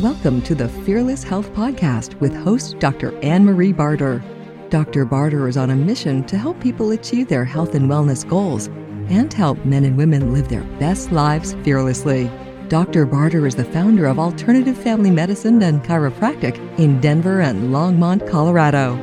[0.00, 3.16] Welcome to the Fearless Health Podcast with host Dr.
[3.20, 4.24] Anne Marie Barter.
[4.68, 5.04] Dr.
[5.04, 8.66] Barter is on a mission to help people achieve their health and wellness goals
[9.08, 12.28] and help men and women live their best lives fearlessly.
[12.66, 13.06] Dr.
[13.06, 18.96] Barter is the founder of Alternative Family Medicine and Chiropractic in Denver and Longmont, Colorado.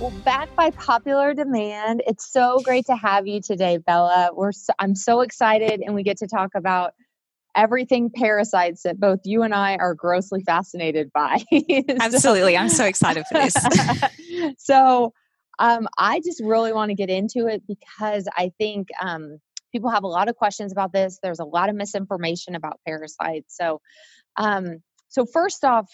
[0.00, 4.30] Well, back by popular demand, it's so great to have you today, Bella.
[4.32, 6.94] We're so, I'm so excited, and we get to talk about
[7.54, 11.42] everything parasites that both you and I are grossly fascinated by.
[12.00, 12.56] Absolutely.
[12.56, 13.54] I'm so excited for this.
[14.58, 15.12] so,
[15.58, 19.38] um, I just really want to get into it because I think um,
[19.72, 21.18] people have a lot of questions about this.
[21.22, 23.56] There's a lot of misinformation about parasites.
[23.56, 23.80] So,
[24.36, 25.86] um, so first off,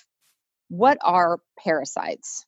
[0.68, 2.46] what are parasites?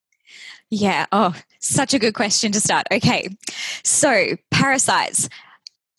[0.70, 1.06] Yeah.
[1.10, 2.86] Oh, such a good question to start.
[2.92, 3.28] Okay.
[3.82, 5.28] So, parasites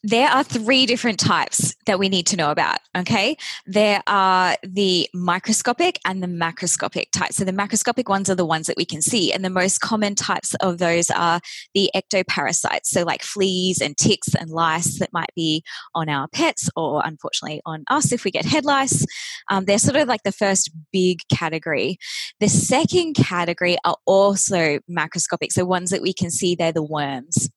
[0.04, 2.80] there are three different types that we need to know about.
[2.98, 3.36] Okay.
[3.66, 7.36] There are the microscopic and the macroscopic types.
[7.36, 9.34] So the macroscopic ones are the ones that we can see.
[9.34, 11.42] And the most common types of those are
[11.74, 12.86] the ectoparasites.
[12.86, 17.62] So like fleas and ticks and lice that might be on our pets or unfortunately
[17.66, 19.06] on us if we get head lice.
[19.50, 21.98] Um, they're sort of like the first big category.
[22.40, 25.52] The second category are also macroscopic.
[25.52, 27.50] So ones that we can see, they're the worms.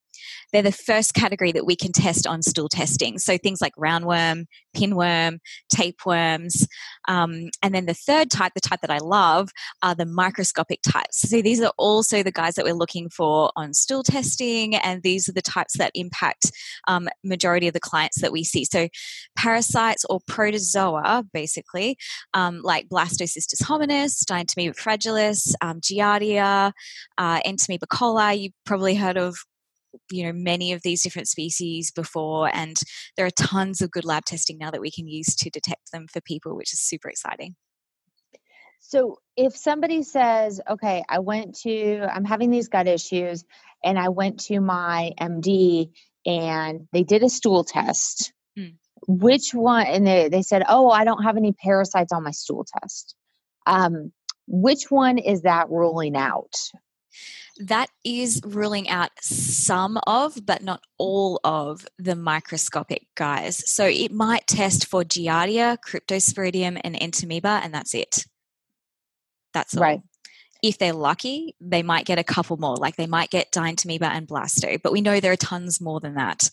[0.53, 3.19] They're the first category that we can test on stool testing.
[3.19, 5.39] So things like roundworm, pinworm,
[5.75, 6.67] tapeworms.
[7.09, 9.51] Um, and then the third type, the type that I love,
[9.83, 11.29] are the microscopic types.
[11.29, 15.29] So these are also the guys that we're looking for on stool testing, and these
[15.29, 16.51] are the types that impact
[16.89, 18.65] um, majority of the clients that we see.
[18.65, 18.89] So
[19.37, 21.97] parasites or protozoa, basically,
[22.35, 26.73] um, like Blastocystis hominis, Dientamoeba fragilis, um, Giardia,
[27.19, 28.43] uh, Entamoeba coli.
[28.43, 29.37] You've probably heard of
[30.11, 32.77] you know many of these different species before and
[33.17, 36.07] there are tons of good lab testing now that we can use to detect them
[36.13, 37.55] for people which is super exciting
[38.81, 43.45] so if somebody says okay i went to i'm having these gut issues
[43.85, 45.91] and i went to my md
[46.27, 48.75] and they did a stool test mm.
[49.07, 52.65] which one and they, they said oh i don't have any parasites on my stool
[52.81, 53.15] test
[53.65, 54.13] um,
[54.49, 56.55] which one is that ruling out
[57.59, 63.71] that is ruling out some of, but not all of the microscopic guys.
[63.71, 68.25] So it might test for Giardia, Cryptosporidium, and Entamoeba, and that's it.
[69.55, 69.83] That's all.
[69.83, 70.01] Right.
[70.63, 74.29] If they're lucky, they might get a couple more, like they might get Dientamoeba and
[74.29, 76.51] Blasto, but we know there are tons more than that.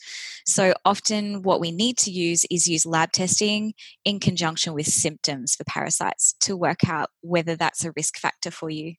[0.47, 5.53] So often, what we need to use is use lab testing in conjunction with symptoms
[5.53, 8.95] for parasites to work out whether that's a risk factor for you.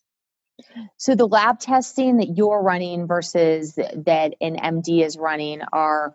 [0.96, 6.14] So the lab testing that you're running versus that an MD is running are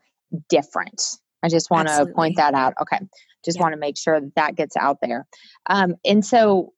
[0.49, 1.01] different.
[1.43, 2.73] I just want to point that out.
[2.81, 2.99] Okay.
[3.43, 3.63] Just yeah.
[3.63, 5.27] want to make sure that that gets out there.
[5.69, 6.73] Um, and so,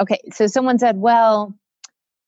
[0.00, 1.54] okay, so someone said, well,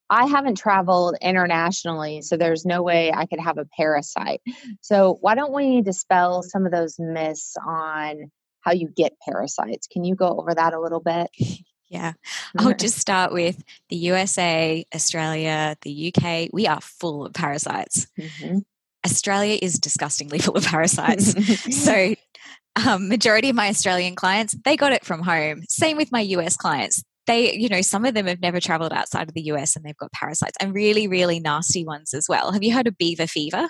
[0.08, 4.42] I haven't traveled internationally, so there's no way I could have a parasite.
[4.82, 8.30] So, why don't we dispel some of those myths on
[8.60, 9.86] how you get parasites?
[9.86, 11.30] Can you go over that a little bit?
[11.92, 12.14] Yeah.
[12.56, 16.48] I'll just start with the USA, Australia, the UK.
[16.50, 18.06] We are full of parasites.
[18.18, 18.60] Mm-hmm.
[19.04, 21.34] Australia is disgustingly full of parasites.
[21.84, 22.14] so,
[22.86, 25.64] um, majority of my Australian clients, they got it from home.
[25.68, 27.04] Same with my US clients.
[27.26, 29.94] They, you know, some of them have never traveled outside of the US and they've
[29.98, 32.52] got parasites and really, really nasty ones as well.
[32.52, 33.68] Have you heard of beaver fever?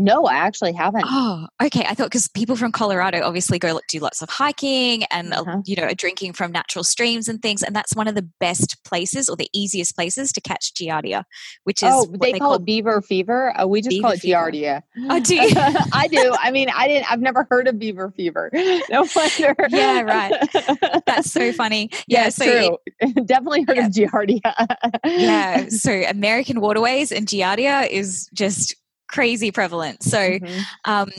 [0.00, 1.04] No, I actually haven't.
[1.06, 1.84] Oh, okay.
[1.86, 5.60] I thought because people from Colorado obviously go do lots of hiking and uh, uh-huh.
[5.66, 9.28] you know drinking from natural streams and things, and that's one of the best places
[9.28, 11.24] or the easiest places to catch giardia,
[11.64, 13.52] which is oh they, they, call, it beaver fever.
[13.58, 14.38] Oh, we just call it fever.
[14.38, 14.82] giardia.
[15.10, 15.50] Oh, do you?
[15.92, 16.34] I do.
[16.40, 17.12] I mean, I didn't.
[17.12, 18.50] I've never heard of beaver fever.
[18.90, 19.54] No wonder.
[19.68, 21.02] yeah, right.
[21.06, 21.90] That's so funny.
[22.06, 22.78] Yeah, yeah so true.
[23.00, 23.86] It, Definitely heard yeah.
[23.86, 25.00] of giardia.
[25.04, 25.68] yeah.
[25.68, 28.74] So American waterways and giardia is just
[29.10, 30.02] crazy prevalent.
[30.02, 30.90] So, mm-hmm.
[30.90, 31.10] um,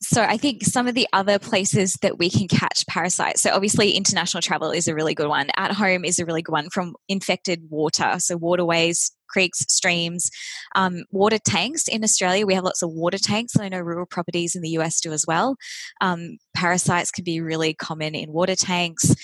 [0.00, 3.42] so I think some of the other places that we can catch parasites.
[3.42, 5.48] So obviously, international travel is a really good one.
[5.56, 8.14] At home is a really good one from infected water.
[8.18, 10.30] So waterways, creeks, streams,
[10.74, 11.88] um, water tanks.
[11.88, 13.58] In Australia, we have lots of water tanks.
[13.58, 15.56] I know rural properties in the US do as well.
[16.00, 19.14] Um, parasites can be really common in water tanks.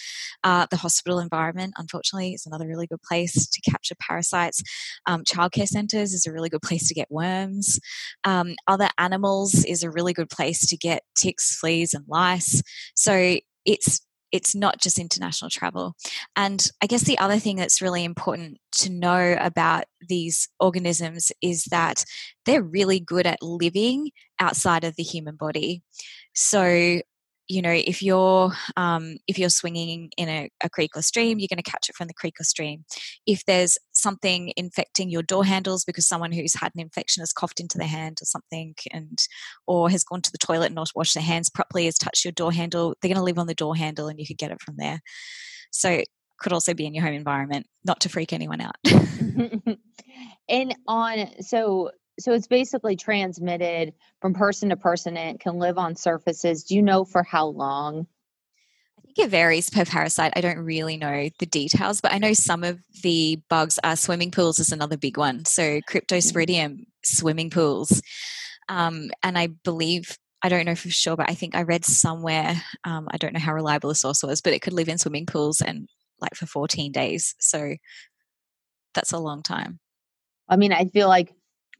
[0.45, 4.63] Uh, the hospital environment, unfortunately, is another really good place to capture parasites.
[5.07, 7.81] Um, childcare centres is a really good place to get worms.
[8.25, 12.63] Um, other animals is a really good place to get ticks, fleas, and lice.
[12.95, 14.01] So it's
[14.35, 15.95] it's not just international travel.
[16.35, 21.67] And I guess the other thing that's really important to know about these organisms is
[21.67, 22.05] that
[22.45, 24.11] they're really good at living
[24.41, 25.85] outside of the human body.
[26.35, 27.01] So
[27.49, 31.49] you know if you're um, if you're swinging in a, a, creek or stream you're
[31.49, 32.85] going to catch it from the creek or stream.
[33.27, 37.61] If there's something infecting your door handles because someone who's had an infection has coughed
[37.61, 39.19] into their hand or something and
[39.67, 42.33] or has gone to the toilet and not washed their hands properly has touched your
[42.33, 44.61] door handle they're going to live on the door handle and you could get it
[44.61, 45.01] from there.
[45.71, 46.03] So
[46.39, 48.77] could also be in your home environment not to freak anyone out.
[50.49, 55.79] And on so so it's basically transmitted from person to person and it can live
[55.79, 56.65] on surfaces.
[56.65, 58.07] Do you know for how long?
[58.99, 60.33] I think it varies per parasite.
[60.37, 64.31] I don't really know the details, but I know some of the bugs are swimming
[64.31, 65.45] pools is another big one.
[65.45, 66.87] So cryptosporidium mm.
[67.05, 68.01] swimming pools.
[68.69, 72.63] Um, and I believe I don't know for sure, but I think I read somewhere,
[72.85, 75.25] um, I don't know how reliable the source was, but it could live in swimming
[75.27, 75.89] pools and
[76.21, 77.35] like for 14 days.
[77.41, 77.77] So
[78.95, 79.81] that's a long time.
[80.49, 81.33] I mean, I feel like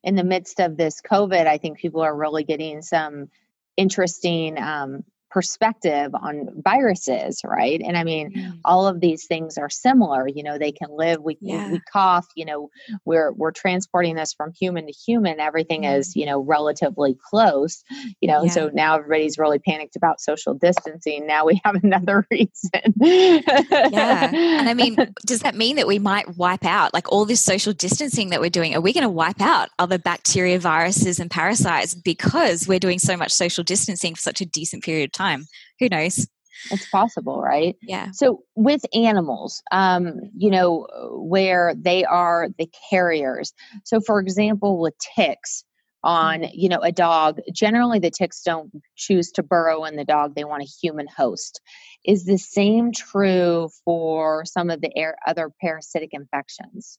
[0.05, 3.31] in the midst of this COVID, I think people are really getting some
[3.77, 5.03] interesting um,
[5.35, 7.81] perspective on viruses, right?
[7.85, 8.59] And I mean, mm.
[8.65, 10.29] all of these things are similar.
[10.29, 11.21] You know, they can live.
[11.23, 11.73] We yeah.
[11.73, 12.29] we cough.
[12.37, 12.71] You know,
[13.05, 15.41] we're we're transporting this from human to human.
[15.41, 15.99] Everything mm.
[15.99, 17.83] is you know relatively close.
[18.21, 18.51] You know, yeah.
[18.51, 21.27] so now everybody's really panicked about social distancing.
[21.27, 22.95] Now we have another reason.
[23.01, 24.97] yeah, and I mean,
[25.27, 28.51] does that mean that we might wipe out like all this social distancing that we're
[28.51, 28.77] doing?
[28.77, 33.17] Are we going to wipe out other bacteria, viruses, and parasites because we're doing so
[33.17, 35.24] much social distancing for such a decent period of time?
[35.25, 35.45] Time.
[35.81, 36.27] Who knows?
[36.71, 37.77] It's possible, right?
[37.83, 38.11] Yeah.
[38.13, 43.53] So with animals, um, you know, where they are the carriers.
[43.85, 45.65] So for example, with ticks
[46.05, 46.53] on, mm-hmm.
[46.53, 50.35] you know, a dog, generally the ticks don't choose to burrow in the dog.
[50.35, 51.61] They want a human host.
[52.05, 56.99] Is the same true for some of the air, other parasitic infections?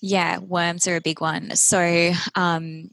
[0.00, 1.54] Yeah, worms are a big one.
[1.56, 2.90] So, um,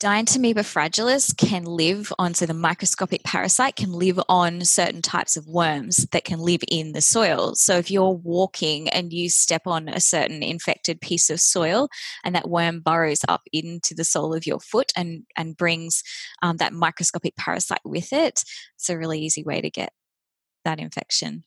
[0.00, 5.46] Dientamoeba fragilis can live on, so the microscopic parasite can live on certain types of
[5.46, 7.54] worms that can live in the soil.
[7.54, 11.90] So if you're walking and you step on a certain infected piece of soil
[12.24, 16.02] and that worm burrows up into the sole of your foot and, and brings
[16.40, 18.42] um, that microscopic parasite with it,
[18.76, 19.92] it's a really easy way to get
[20.64, 21.44] that infection.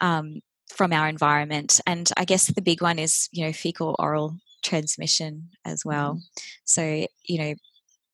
[0.00, 1.80] Um, from our environment.
[1.84, 6.14] And I guess the big one is, you know, fecal oral transmission as well.
[6.14, 6.42] Mm-hmm.
[6.64, 7.54] So, you know,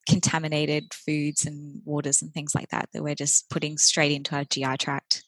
[0.08, 4.44] contaminated foods and waters and things like that that we're just putting straight into our
[4.44, 5.23] GI tract.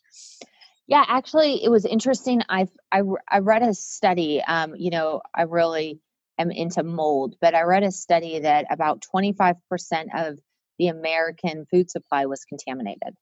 [0.86, 2.40] Yeah, actually, it was interesting.
[2.48, 4.42] I I, I read a study.
[4.42, 6.00] Um, you know, I really
[6.38, 10.38] am into mold, but I read a study that about twenty five percent of
[10.78, 13.14] the American food supply was contaminated.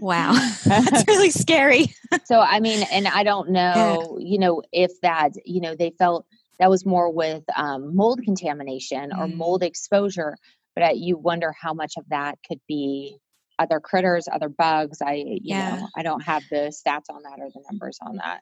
[0.00, 0.32] wow,
[0.64, 1.94] that's really scary.
[2.24, 4.26] so, I mean, and I don't know, yeah.
[4.26, 6.26] you know, if that, you know, they felt
[6.58, 9.34] that was more with um, mold contamination or mm.
[9.34, 10.36] mold exposure
[10.74, 13.18] but you wonder how much of that could be
[13.58, 15.76] other critters other bugs i you yeah.
[15.76, 18.40] know i don't have the stats on that or the numbers on that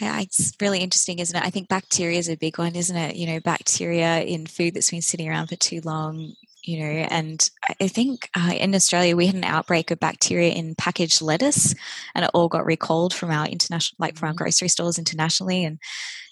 [0.00, 1.44] yeah, it's really interesting, isn't it?
[1.44, 3.16] I think bacteria is a big one, isn't it?
[3.16, 6.34] You know, bacteria in food that's been sitting around for too long,
[6.64, 7.50] you know, and
[7.80, 11.74] I think uh, in Australia we had an outbreak of bacteria in packaged lettuce
[12.14, 14.38] and it all got recalled from our international, like from our mm.
[14.38, 15.64] grocery stores internationally.
[15.64, 15.78] And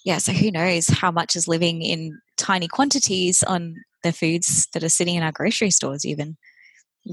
[0.05, 4.82] yeah, so who knows how much is living in tiny quantities on the foods that
[4.82, 6.37] are sitting in our grocery stores, even.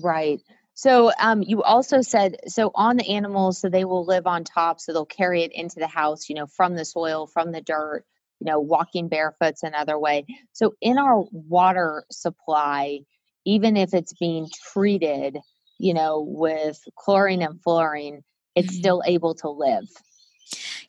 [0.01, 0.39] Right.
[0.73, 4.79] So um, you also said so on the animals, so they will live on top,
[4.79, 8.05] so they'll carry it into the house, you know, from the soil, from the dirt,
[8.39, 10.25] you know, walking barefoot's another way.
[10.53, 12.99] So in our water supply,
[13.45, 15.37] even if it's being treated,
[15.77, 18.23] you know, with chlorine and fluorine,
[18.55, 18.79] it's mm-hmm.
[18.79, 19.85] still able to live.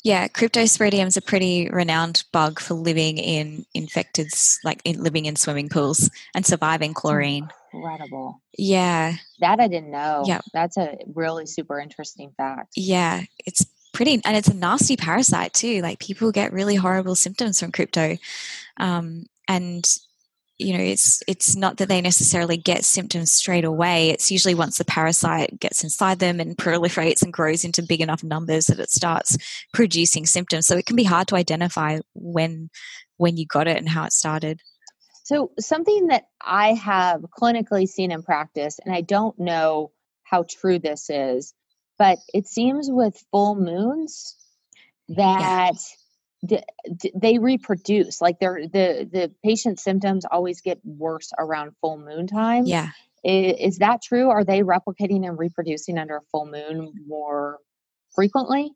[0.03, 4.29] Yeah, cryptosporidium is a pretty renowned bug for living in infected,
[4.65, 7.49] like in, living in swimming pools and surviving chlorine.
[7.73, 8.41] Incredible.
[8.57, 9.15] Yeah.
[9.41, 10.25] That I didn't know.
[10.27, 10.41] Yeah.
[10.55, 12.73] That's a really super interesting fact.
[12.77, 13.25] Yeah.
[13.45, 13.67] It's
[14.01, 15.83] pretty, and it's a nasty parasite too.
[15.83, 18.17] Like people get really horrible symptoms from crypto.
[18.79, 19.85] Um, and
[20.57, 24.77] you know it's it's not that they necessarily get symptoms straight away it's usually once
[24.77, 28.91] the parasite gets inside them and proliferates and grows into big enough numbers that it
[28.91, 29.39] starts
[29.73, 32.69] producing symptoms so it can be hard to identify when
[33.17, 34.61] when you got it and how it started
[35.25, 39.91] so something that i have clinically seen in practice and i don't know
[40.25, 41.55] how true this is
[42.01, 44.35] but it seems with full moons
[45.11, 45.77] that yeah
[47.15, 52.65] they reproduce like they're the the patient's symptoms always get worse around full moon time.
[52.65, 52.91] Yeah.
[53.23, 54.31] Is, is that true?
[54.31, 57.59] Are they replicating and reproducing under a full moon more
[58.15, 58.73] frequently?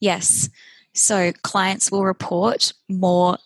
[0.00, 0.50] Yes.
[0.92, 3.38] So clients will report more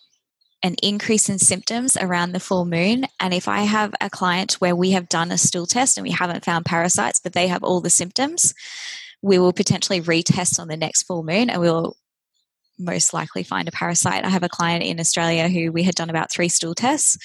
[0.65, 3.05] an increase in symptoms around the full moon.
[3.19, 6.09] And if I have a client where we have done a stool test and we
[6.11, 8.51] haven't found parasites, but they have all the symptoms,
[9.21, 11.95] we will potentially retest on the next full moon and we'll
[12.79, 14.25] most likely find a parasite.
[14.25, 17.15] I have a client in Australia who we had done about three stool tests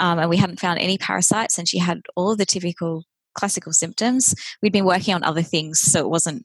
[0.00, 3.04] um, and we hadn't found any parasites, and she had all the typical
[3.34, 4.34] classical symptoms.
[4.60, 6.44] We'd been working on other things, so it wasn't,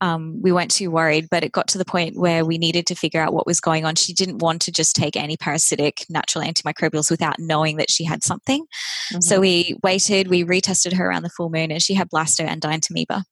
[0.00, 2.94] um, we weren't too worried, but it got to the point where we needed to
[2.94, 3.94] figure out what was going on.
[3.94, 8.62] She didn't want to just take antiparasitic natural antimicrobials without knowing that she had something.
[8.62, 9.20] Mm-hmm.
[9.22, 12.60] So we waited, we retested her around the full moon, and she had blasto and
[12.60, 13.22] dientamoeba,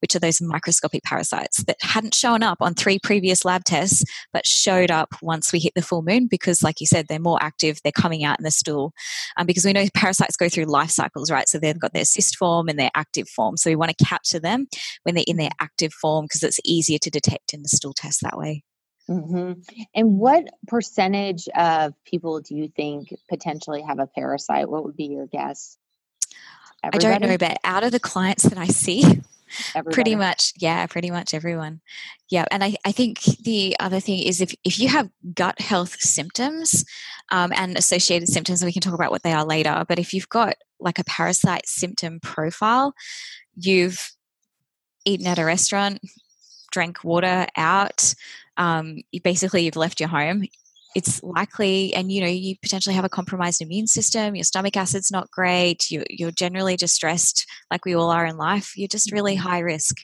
[0.00, 4.46] which are those microscopic parasites that hadn't shown up on three previous lab tests, but
[4.46, 7.80] showed up once we hit the full moon because, like you said, they're more active,
[7.82, 8.92] they're coming out in the stool.
[9.36, 11.48] Um, because we know parasites go through life cycles, right?
[11.48, 13.56] So they've got their cyst form and their active form.
[13.56, 14.66] So we want to capture them
[15.02, 18.20] when they're in their active form because it's easier to detect in the stool test
[18.22, 18.62] that way.
[19.08, 19.60] Mm-hmm.
[19.94, 24.68] And what percentage of people do you think potentially have a parasite?
[24.68, 25.78] What would be your guess?
[26.84, 27.06] Everybody?
[27.06, 29.02] I don't know, but out of the clients that I see,
[29.74, 29.94] Everybody.
[29.94, 31.82] pretty much yeah pretty much everyone
[32.30, 36.00] yeah and I, I think the other thing is if, if you have gut health
[36.00, 36.86] symptoms
[37.30, 40.14] um, and associated symptoms and we can talk about what they are later but if
[40.14, 42.94] you've got like a parasite symptom profile,
[43.54, 44.12] you've
[45.04, 46.00] eaten at a restaurant,
[46.70, 48.14] drank water out,
[48.56, 50.44] um, you basically you've left your home.
[50.94, 54.34] It's likely, and you know, you potentially have a compromised immune system.
[54.34, 55.90] Your stomach acid's not great.
[55.90, 58.76] You, you're generally distressed, like we all are in life.
[58.76, 59.48] You're just really mm-hmm.
[59.48, 59.96] high risk.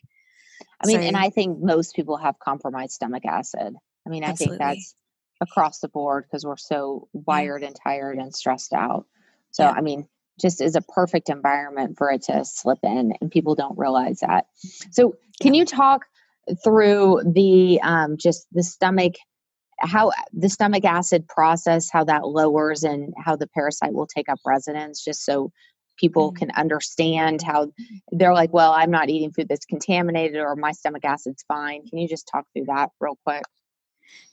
[0.83, 3.75] I mean, so, and I think most people have compromised stomach acid.
[4.07, 4.59] I mean, I absolutely.
[4.59, 4.95] think that's
[5.41, 7.69] across the board because we're so wired yeah.
[7.69, 9.05] and tired and stressed out.
[9.51, 9.73] So, yeah.
[9.73, 10.09] I mean,
[10.41, 14.47] just is a perfect environment for it to slip in and people don't realize that.
[14.91, 16.07] So can you talk
[16.65, 19.15] through the um, just the stomach
[19.81, 24.39] how the stomach acid process how that lowers and how the parasite will take up
[24.45, 25.53] residence just so
[25.97, 26.39] people mm-hmm.
[26.39, 27.71] can understand how
[28.11, 31.87] they're like well i'm not eating food that's contaminated or my stomach acid's fine.
[31.87, 33.45] Can you just talk through that real quick?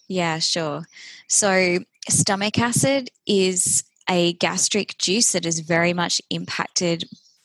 [0.07, 0.85] Yeah sure.
[1.27, 7.03] So stomach acid is a gastric juice that is very much impacted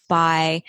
[0.09, 0.63] by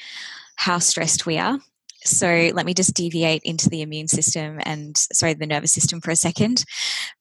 [0.55, 1.59] how stressed we are.
[2.03, 6.09] So let me just deviate into the immune system and, sorry, the nervous system for
[6.09, 6.65] a second.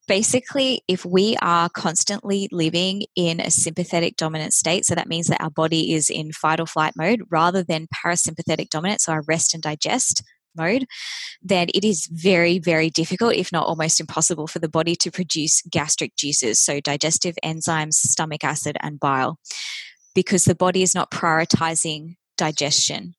[0.09, 5.43] Basically, if we are constantly living in a sympathetic dominant state, so that means that
[5.43, 9.53] our body is in fight or flight mode rather than parasympathetic dominant, so our rest
[9.53, 10.23] and digest
[10.57, 10.87] mode,
[11.42, 15.62] then it is very, very difficult, if not almost impossible, for the body to produce
[15.71, 19.38] gastric juices, so digestive enzymes, stomach acid, and bile,
[20.14, 23.14] because the body is not prioritizing digestion.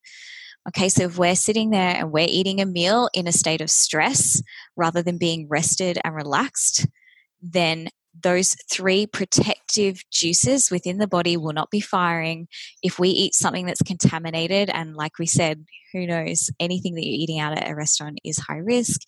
[0.67, 3.71] Okay, so if we're sitting there and we're eating a meal in a state of
[3.71, 4.43] stress
[4.75, 6.85] rather than being rested and relaxed,
[7.41, 7.89] then
[8.20, 12.48] those three protective juices within the body will not be firing.
[12.84, 17.22] If we eat something that's contaminated and like we said who knows anything that you're
[17.22, 19.01] eating out at a restaurant is high risk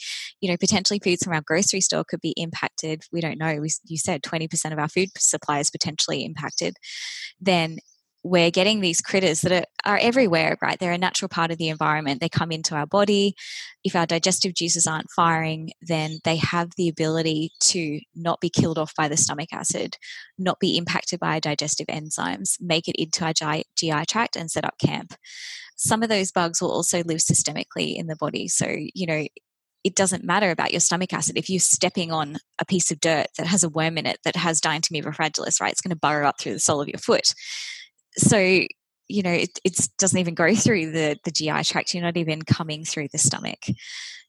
[0.44, 3.04] you know potentially foods from our grocery store could be impacted.
[3.14, 3.62] We don't know.
[3.62, 6.76] We, you said 20% of our food supply is potentially impacted.
[7.40, 7.78] Then
[8.24, 10.80] we're getting these critters that are, are everywhere, right?
[10.80, 12.22] They're a natural part of the environment.
[12.22, 13.36] They come into our body.
[13.84, 18.78] If our digestive juices aren't firing, then they have the ability to not be killed
[18.78, 19.98] off by the stomach acid,
[20.38, 23.34] not be impacted by our digestive enzymes, make it into our
[23.76, 25.14] GI tract and set up camp.
[25.76, 28.48] Some of those bugs will also live systemically in the body.
[28.48, 29.28] So, you know,
[29.84, 33.28] it doesn't matter about your stomach acid if you're stepping on a piece of dirt
[33.38, 35.74] that has a worm in it that has Dientamoeba fragilis, right?
[35.74, 37.34] It's going to burrow up through the sole of your foot
[38.18, 38.38] so
[39.08, 41.94] you know it it's, doesn't even go through the the GI tract.
[41.94, 43.66] You're not even coming through the stomach.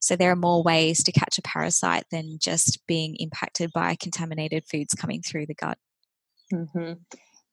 [0.01, 4.65] So there are more ways to catch a parasite than just being impacted by contaminated
[4.71, 5.79] foods coming through the gut.
[6.53, 6.95] Mm-hmm.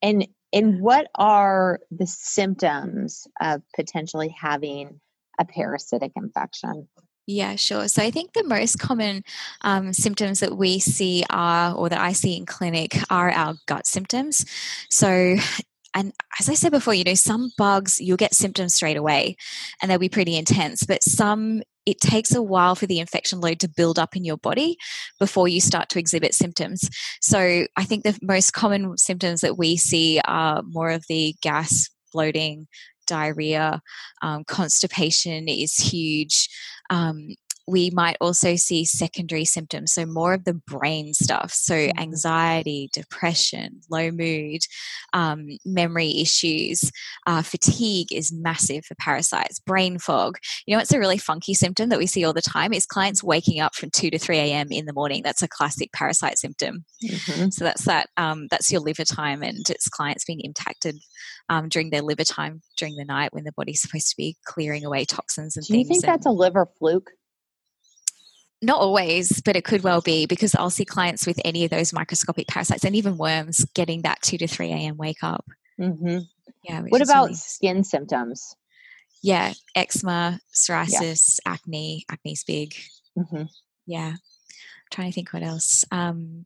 [0.02, 5.00] And and what are the symptoms of potentially having
[5.40, 6.90] a parasitic infection?
[7.28, 7.88] Yeah, sure.
[7.88, 9.24] So I think the most common
[9.62, 13.88] um, symptoms that we see are, or that I see in clinic, are our gut
[13.88, 14.46] symptoms.
[14.90, 15.38] So
[15.94, 19.36] and as I said before, you know, some bugs you'll get symptoms straight away
[19.82, 23.60] and they'll be pretty intense, but some it takes a while for the infection load
[23.60, 24.78] to build up in your body
[25.20, 26.90] before you start to exhibit symptoms.
[27.22, 31.90] So I think the most common symptoms that we see are more of the gas,
[32.14, 32.68] bloating,
[33.08, 33.82] diarrhea,
[34.22, 36.50] um, constipation is huge.
[36.90, 37.30] Um,
[37.68, 42.00] we might also see secondary symptoms, so more of the brain stuff, so mm-hmm.
[42.00, 44.62] anxiety, depression, low mood,
[45.14, 46.92] um, memory issues,
[47.28, 50.38] uh, fatigue is massive for parasites, brain fog.
[50.66, 53.24] You know, it's a really funky symptom that we see all the time is clients
[53.24, 54.68] waking up from 2 to 3 a.m.
[54.72, 55.22] in the morning.
[55.24, 56.86] That's a classic parasite symptom.
[57.04, 57.50] Mm-hmm.
[57.50, 58.10] So that's that.
[58.18, 60.98] Um, that's your liver time, and it's clients being impacted
[61.50, 64.86] um, during their liver time during the night when the body's supposed to be clearing
[64.86, 66.02] away toxins and Do you things.
[66.02, 67.12] think that's a liver fluke?
[68.62, 71.94] Not always, but it could well be because I'll see clients with any of those
[71.94, 74.98] microscopic parasites and even worms getting that 2 to 3 a.m.
[74.98, 75.46] wake up.
[75.80, 76.20] Mm-hmm.
[76.64, 76.82] Yeah.
[76.82, 77.36] What about really...
[77.36, 78.56] skin symptoms?
[79.24, 81.54] Yeah, eczema, psoriasis, yeah.
[81.54, 82.06] acne.
[82.10, 82.76] Acne's big.
[83.18, 83.44] Mm-hmm.
[83.86, 84.14] Yeah.
[84.14, 85.86] I'm trying to think what else.
[85.92, 86.46] Um,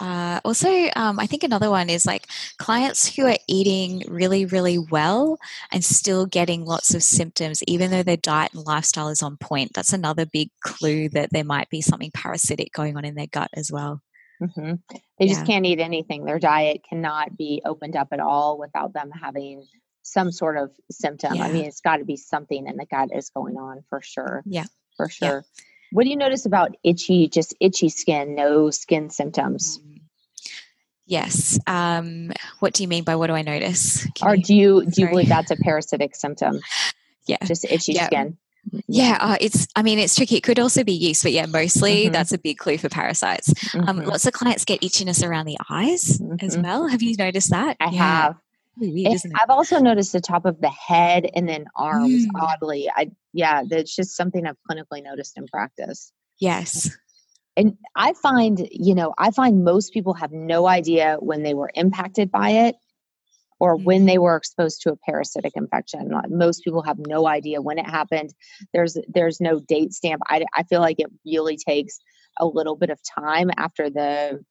[0.00, 2.26] uh, also, um, I think another one is like
[2.58, 5.38] clients who are eating really, really well
[5.72, 9.72] and still getting lots of symptoms, even though their diet and lifestyle is on point.
[9.74, 13.50] That's another big clue that there might be something parasitic going on in their gut
[13.54, 14.00] as well.
[14.40, 14.74] Mm-hmm.
[15.18, 15.34] They yeah.
[15.34, 16.24] just can't eat anything.
[16.24, 19.64] Their diet cannot be opened up at all without them having
[20.02, 21.34] some sort of symptom.
[21.34, 21.44] Yeah.
[21.44, 24.42] I mean, it's got to be something in the gut is going on for sure.
[24.46, 24.64] Yeah.
[24.96, 25.28] For sure.
[25.28, 25.62] Yeah.
[25.90, 29.80] What do you notice about itchy, just itchy skin, no skin symptoms?
[31.08, 31.58] Yes.
[31.66, 34.06] Um, what do you mean by what do I notice?
[34.14, 36.60] Can or do you do you believe that's a parasitic symptom?
[37.26, 37.36] Yeah.
[37.44, 38.06] Just itchy yeah.
[38.06, 38.38] skin.
[38.86, 39.68] Yeah, uh, it's.
[39.76, 40.36] I mean, it's tricky.
[40.36, 42.12] It could also be yeast, but yeah, mostly mm-hmm.
[42.12, 43.50] that's a big clue for parasites.
[43.50, 43.88] Um, mm-hmm.
[43.90, 46.36] Um, lots of clients get itchiness around the eyes mm-hmm.
[46.40, 46.88] as well.
[46.88, 47.76] Have you noticed that?
[47.80, 48.22] I yeah.
[48.22, 48.36] have.
[48.78, 52.24] Weird, I've also noticed the top of the head and then arms.
[52.24, 52.40] Mm.
[52.40, 56.12] Oddly, I yeah, that's just something I've clinically noticed in practice.
[56.38, 56.96] Yes
[57.58, 61.70] and i find you know i find most people have no idea when they were
[61.74, 62.76] impacted by it
[63.60, 64.22] or when they mm-hmm.
[64.22, 66.10] were exposed to a parasitic infection.
[66.28, 68.34] Most people have no idea when it happened.
[68.72, 70.22] There's there's no date stamp.
[70.28, 71.98] I, I feel like it really takes
[72.38, 74.44] a little bit of time after the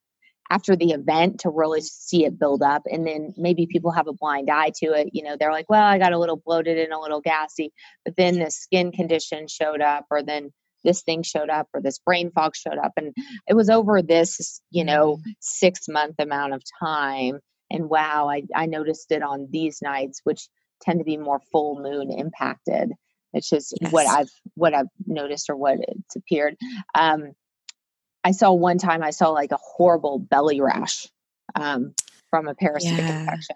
[0.49, 2.83] after the event to really see it build up.
[2.85, 5.09] And then maybe people have a blind eye to it.
[5.13, 7.71] You know they're like well i got a little bloated and a little gassy.
[8.03, 10.51] But then the skin condition showed up or then
[10.83, 13.13] this thing showed up or this brain fog showed up and
[13.47, 15.31] it was over this you know mm-hmm.
[15.39, 20.47] six month amount of time and wow I, I noticed it on these nights which
[20.81, 22.91] tend to be more full moon impacted
[23.33, 23.91] it's just yes.
[23.91, 26.55] what i've what i've noticed or what it's appeared
[26.95, 27.31] um
[28.23, 31.07] i saw one time i saw like a horrible belly rash
[31.55, 31.93] um
[32.29, 33.19] from a parasitic yeah.
[33.19, 33.55] infection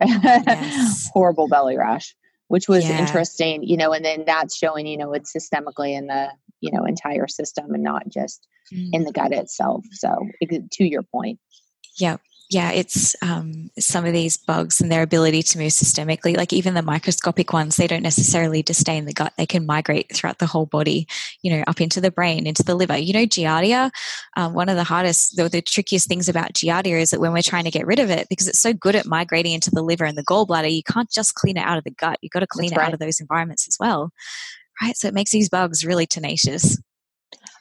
[0.00, 1.10] yes.
[1.12, 2.14] horrible belly rash
[2.48, 2.98] which was yeah.
[2.98, 6.28] interesting, you know, and then that's showing, you know, it's systemically in the,
[6.60, 8.88] you know, entire system and not just mm.
[8.92, 9.84] in the gut itself.
[9.92, 10.26] So
[10.72, 11.38] to your point.
[11.98, 12.18] Yeah
[12.50, 16.34] yeah, it's um, some of these bugs and their ability to move systemically.
[16.34, 19.34] Like even the microscopic ones, they don't necessarily just stay in the gut.
[19.36, 21.06] They can migrate throughout the whole body,
[21.42, 22.96] you know, up into the brain, into the liver.
[22.96, 23.90] You know, Giardia,
[24.38, 27.42] um, one of the hardest, the, the trickiest things about Giardia is that when we're
[27.42, 30.06] trying to get rid of it, because it's so good at migrating into the liver
[30.06, 32.18] and the gallbladder, you can't just clean it out of the gut.
[32.22, 32.86] You've got to clean That's it right.
[32.86, 34.10] out of those environments as well.
[34.80, 34.96] Right.
[34.96, 36.80] So it makes these bugs really tenacious.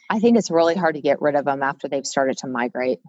[0.10, 3.00] I think it's really hard to get rid of them after they've started to migrate.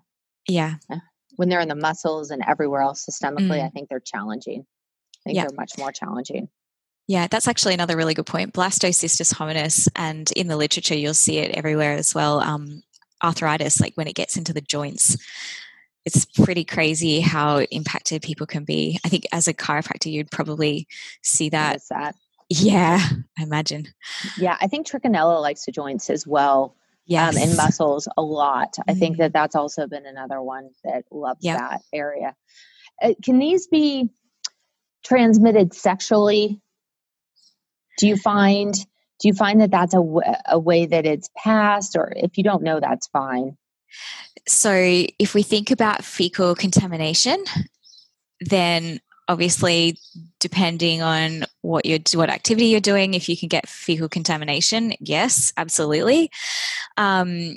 [0.48, 0.76] Yeah.
[0.90, 0.98] yeah
[1.38, 3.64] when they're in the muscles and everywhere else systemically, mm.
[3.64, 4.66] I think they're challenging.
[5.20, 5.42] I think yeah.
[5.42, 6.48] they're much more challenging.
[7.06, 8.52] Yeah, that's actually another really good point.
[8.52, 12.40] Blastocystis hominis, and in the literature, you'll see it everywhere as well.
[12.40, 12.82] Um,
[13.22, 15.16] arthritis, like when it gets into the joints,
[16.04, 18.98] it's pretty crazy how impacted people can be.
[19.04, 20.88] I think as a chiropractor, you'd probably
[21.22, 21.80] see that.
[21.90, 22.16] that.
[22.48, 22.98] Yeah,
[23.38, 23.86] I imagine.
[24.36, 26.74] Yeah, I think Trichinella likes the joints as well
[27.08, 27.36] yes.
[27.36, 28.72] um, and muscles a lot.
[28.72, 28.90] Mm-hmm.
[28.90, 29.22] I think mm-hmm.
[29.22, 31.58] that that's also been another one that loves yep.
[31.58, 32.36] that area.
[33.02, 34.10] Uh, can these be
[35.04, 36.60] transmitted sexually?
[37.98, 38.74] Do you find
[39.20, 42.44] do you find that that's a, w- a way that it's passed, or if you
[42.44, 43.56] don't know, that's fine?
[44.46, 47.44] So, if we think about fecal contamination,
[48.40, 49.98] then obviously
[50.40, 55.52] depending on what you what activity you're doing if you can get fecal contamination yes
[55.56, 56.30] absolutely.
[56.96, 57.56] Um,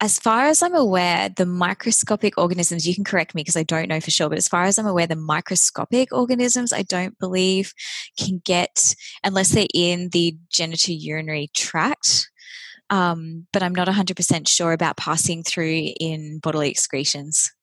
[0.00, 3.88] as far as i'm aware the microscopic organisms you can correct me because i don't
[3.88, 7.72] know for sure but as far as i'm aware the microscopic organisms i don't believe
[8.18, 12.28] can get unless they're in the genitourinary tract.
[12.90, 17.53] Um, but i'm not 100% sure about passing through in bodily excretions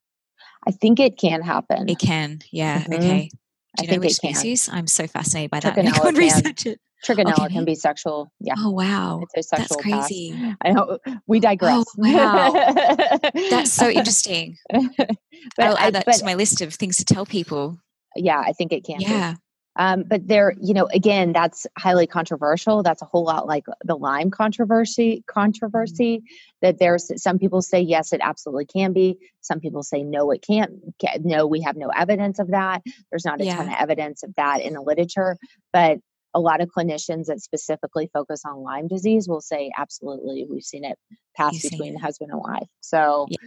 [0.66, 1.90] I think it can happen.
[1.90, 2.82] It can, yeah.
[2.82, 2.94] Mm-hmm.
[2.94, 3.30] Okay.
[3.78, 4.68] Do you I know which species?
[4.68, 4.78] Can.
[4.78, 5.76] I'm so fascinated by that.
[5.76, 6.80] Trichinella can research it.
[7.06, 7.54] Trichinella okay.
[7.54, 8.32] can be sexual.
[8.40, 8.54] Yeah.
[8.58, 9.22] Oh wow.
[9.24, 10.34] It's a sexual That's crazy.
[10.34, 10.56] Pass.
[10.64, 11.00] I know.
[11.26, 11.86] We digress.
[11.88, 13.32] Oh, wow.
[13.50, 14.58] That's so interesting.
[14.70, 15.18] but
[15.58, 17.80] I'll add that but, to my list of things to tell people.
[18.16, 19.00] Yeah, I think it can.
[19.00, 19.36] Yeah.
[19.82, 22.84] Um, but there, you know, again, that's highly controversial.
[22.84, 25.24] That's a whole lot like the Lyme controversy.
[25.26, 26.26] Controversy mm-hmm.
[26.62, 29.18] that there's some people say yes, it absolutely can be.
[29.42, 30.72] Some people say no, it can't.
[31.22, 32.84] No, we have no evidence of that.
[33.10, 33.56] There's not a yeah.
[33.56, 35.40] ton of evidence of that in the literature,
[35.74, 35.98] but
[36.36, 40.86] a lot of clinicians that specifically focus on Lyme disease will say absolutely, we've seen
[40.86, 41.00] it
[41.36, 42.68] pass You've between husband and wife.
[42.82, 43.26] So.
[43.30, 43.40] Yeah.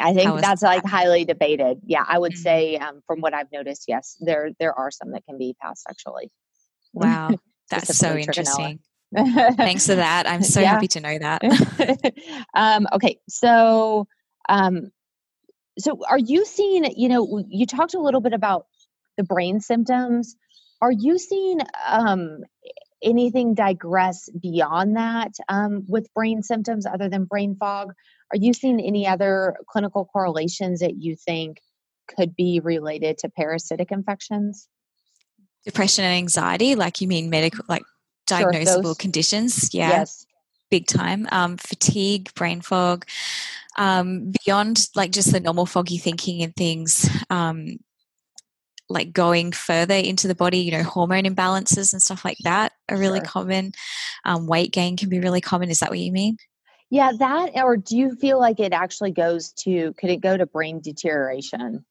[0.00, 1.80] I think that's like highly debated.
[1.84, 2.42] Yeah, I would mm-hmm.
[2.42, 5.84] say um, from what I've noticed, yes, there there are some that can be passed
[5.84, 6.30] sexually.
[6.92, 7.30] Wow,
[7.70, 8.80] that's so interesting.
[9.14, 10.26] Thanks for that.
[10.28, 10.68] I'm so yeah.
[10.70, 12.14] happy to know that.
[12.54, 14.06] um, okay, so
[14.48, 14.90] um,
[15.78, 16.84] so are you seeing?
[16.96, 18.66] You know, you talked a little bit about
[19.16, 20.36] the brain symptoms.
[20.82, 22.38] Are you seeing um,
[23.02, 27.92] anything digress beyond that um, with brain symptoms other than brain fog?
[28.32, 31.60] Are you seeing any other clinical correlations that you think
[32.16, 34.68] could be related to parasitic infections?
[35.64, 37.82] Depression and anxiety, like you mean medical, like
[38.28, 39.74] diagnosable sure, conditions?
[39.74, 39.90] Yeah.
[39.90, 40.26] Yes.
[40.70, 41.26] Big time.
[41.32, 43.04] Um, fatigue, brain fog,
[43.76, 47.78] um, beyond like just the normal foggy thinking and things, um,
[48.88, 52.96] like going further into the body, you know, hormone imbalances and stuff like that are
[52.96, 53.26] really sure.
[53.26, 53.72] common.
[54.24, 55.70] Um, weight gain can be really common.
[55.70, 56.36] Is that what you mean?
[56.90, 60.44] Yeah, that, or do you feel like it actually goes to, could it go to
[60.44, 61.84] brain deterioration?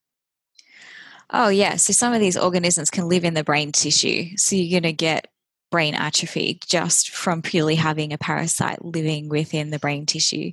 [1.29, 1.77] Oh, yeah.
[1.77, 4.35] So some of these organisms can live in the brain tissue.
[4.35, 5.27] So you're going to get
[5.71, 10.51] brain atrophy just from purely having a parasite living within the brain tissue.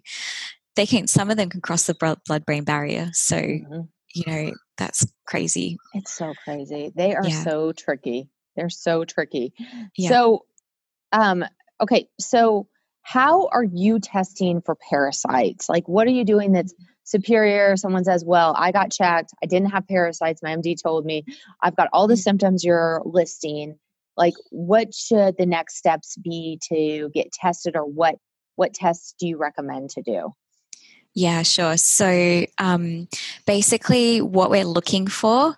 [0.76, 1.94] They can, some of them can cross the
[2.26, 3.10] blood brain barrier.
[3.14, 3.80] So, mm-hmm.
[4.14, 5.78] you know, that's crazy.
[5.94, 6.92] It's so crazy.
[6.94, 7.42] They are yeah.
[7.42, 8.28] so tricky.
[8.54, 9.54] They're so tricky.
[9.96, 10.10] Yeah.
[10.10, 10.44] So,
[11.12, 11.44] um,
[11.80, 12.08] okay.
[12.20, 12.68] So,
[13.06, 15.68] how are you testing for parasites?
[15.68, 17.76] Like, what are you doing that's superior?
[17.76, 19.32] Someone says, Well, I got checked.
[19.40, 20.42] I didn't have parasites.
[20.42, 21.24] My MD told me
[21.62, 22.18] I've got all the mm.
[22.18, 23.78] symptoms you're listing.
[24.16, 28.16] Like, what should the next steps be to get tested, or what
[28.56, 30.34] what tests do you recommend to do?
[31.14, 31.76] Yeah, sure.
[31.76, 33.06] So um,
[33.46, 35.56] basically, what we're looking for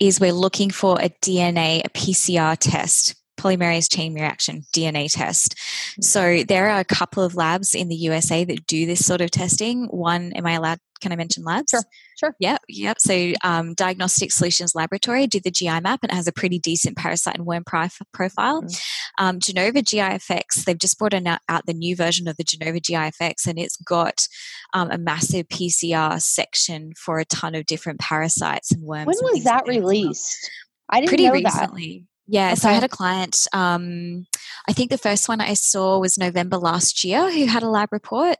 [0.00, 5.56] is we're looking for a DNA, a PCR test polymerase chain reaction DNA test.
[6.00, 6.04] Mm.
[6.04, 9.30] So there are a couple of labs in the USA that do this sort of
[9.30, 9.86] testing.
[9.86, 10.78] One, am I allowed?
[11.00, 11.70] Can I mention labs?
[11.70, 11.82] Sure.
[12.18, 12.34] Sure.
[12.40, 12.62] Yep.
[12.68, 12.96] Yep.
[12.98, 16.96] So um, Diagnostic Solutions Laboratory did the GI map and it has a pretty decent
[16.96, 18.62] parasite and worm profile.
[18.62, 18.80] Mm.
[19.20, 22.80] Um, Genova GI Effects, they've just brought out, out the new version of the Genova
[22.80, 24.26] GI Effects and it's got
[24.74, 29.06] um, a massive PCR section for a ton of different parasites and worms.
[29.06, 30.50] When was that released?
[30.90, 32.06] I didn't pretty know recently.
[32.06, 32.17] That.
[32.28, 32.56] Yeah, okay.
[32.56, 33.48] so I had a client.
[33.54, 34.26] Um,
[34.68, 37.88] I think the first one I saw was November last year, who had a lab
[37.90, 38.36] report.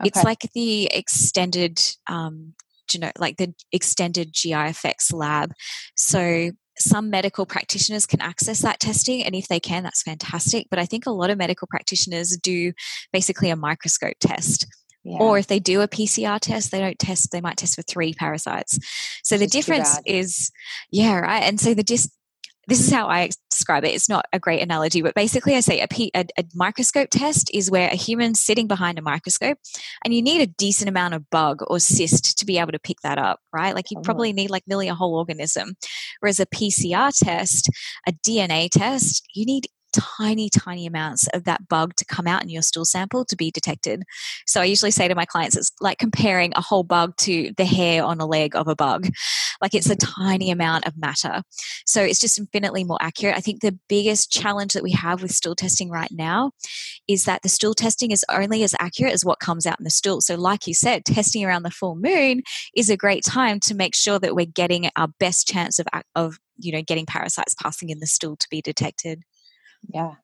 [0.00, 0.08] Okay.
[0.08, 2.54] It's like the extended, um,
[2.92, 5.52] you know, like the extended GI Effects lab.
[5.96, 10.68] So some medical practitioners can access that testing, and if they can, that's fantastic.
[10.70, 12.72] But I think a lot of medical practitioners do
[13.12, 14.66] basically a microscope test.
[15.04, 15.18] Yeah.
[15.18, 18.14] Or if they do a PCR test, they don't test, they might test for three
[18.14, 18.78] parasites.
[19.24, 20.52] So the difference is,
[20.92, 21.42] yeah, right.
[21.42, 22.08] And so the dis-
[22.68, 23.94] this is how I describe it.
[23.94, 27.50] It's not a great analogy, but basically, I say a, P, a, a, microscope test
[27.52, 29.58] is where a human's sitting behind a microscope,
[30.04, 33.00] and you need a decent amount of bug or cyst to be able to pick
[33.02, 33.74] that up, right?
[33.74, 34.02] Like you oh.
[34.02, 35.74] probably need like nearly a whole organism.
[36.20, 37.68] Whereas a PCR test,
[38.06, 42.48] a DNA test, you need tiny, tiny amounts of that bug to come out in
[42.48, 44.02] your stool sample to be detected.
[44.46, 47.64] So I usually say to my clients, it's like comparing a whole bug to the
[47.64, 49.08] hair on a leg of a bug.
[49.60, 51.42] Like it's a tiny amount of matter.
[51.86, 53.36] So it's just infinitely more accurate.
[53.36, 56.52] I think the biggest challenge that we have with stool testing right now
[57.08, 59.90] is that the stool testing is only as accurate as what comes out in the
[59.90, 60.20] stool.
[60.20, 62.42] So, like you said, testing around the full moon
[62.74, 66.38] is a great time to make sure that we're getting our best chance of, of
[66.58, 69.22] you know, getting parasites passing in the stool to be detected.
[69.88, 70.14] Yeah.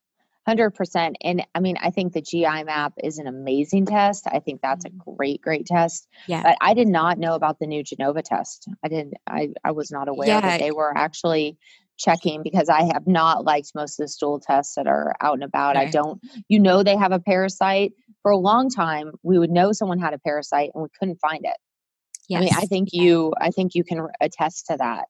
[0.48, 1.14] 100%.
[1.20, 4.26] And I mean, I think the GI map is an amazing test.
[4.26, 5.14] I think that's a mm-hmm.
[5.16, 6.08] great, great test.
[6.26, 6.42] Yeah.
[6.42, 8.68] But I did not know about the new Genova test.
[8.82, 10.40] I didn't, I, I was not aware yeah.
[10.40, 11.58] that they were actually
[11.98, 15.44] checking because I have not liked most of the stool tests that are out and
[15.44, 15.76] about.
[15.76, 17.92] I don't, you know, they have a parasite.
[18.22, 21.44] For a long time, we would know someone had a parasite and we couldn't find
[21.44, 21.56] it.
[22.28, 22.38] Yes.
[22.38, 25.06] I mean, I think you, I think you can attest to that.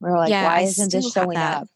[0.00, 1.66] We're like, yeah, why isn't this showing up?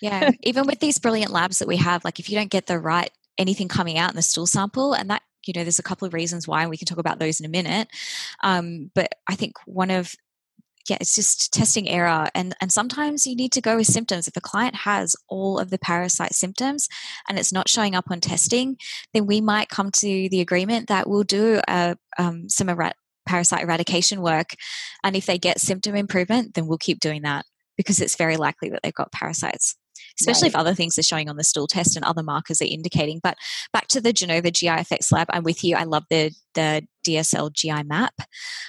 [0.00, 2.78] Yeah, even with these brilliant labs that we have, like if you don't get the
[2.78, 6.06] right anything coming out in the stool sample, and that you know, there's a couple
[6.06, 7.88] of reasons why, and we can talk about those in a minute.
[8.42, 10.14] Um, but I think one of
[10.88, 14.28] yeah, it's just testing error, and and sometimes you need to go with symptoms.
[14.28, 16.88] If a client has all of the parasite symptoms
[17.28, 18.76] and it's not showing up on testing,
[19.12, 22.70] then we might come to the agreement that we'll do a, um, some
[23.26, 24.54] parasite eradication work,
[25.02, 27.44] and if they get symptom improvement, then we'll keep doing that
[27.76, 29.76] because it's very likely that they've got parasites
[30.20, 30.54] especially right.
[30.54, 33.20] if other things are showing on the stool test and other markers are indicating.
[33.22, 33.36] But
[33.72, 35.76] back to the Genova GI Effects Lab, I'm with you.
[35.76, 38.14] I love the the DSL GI map.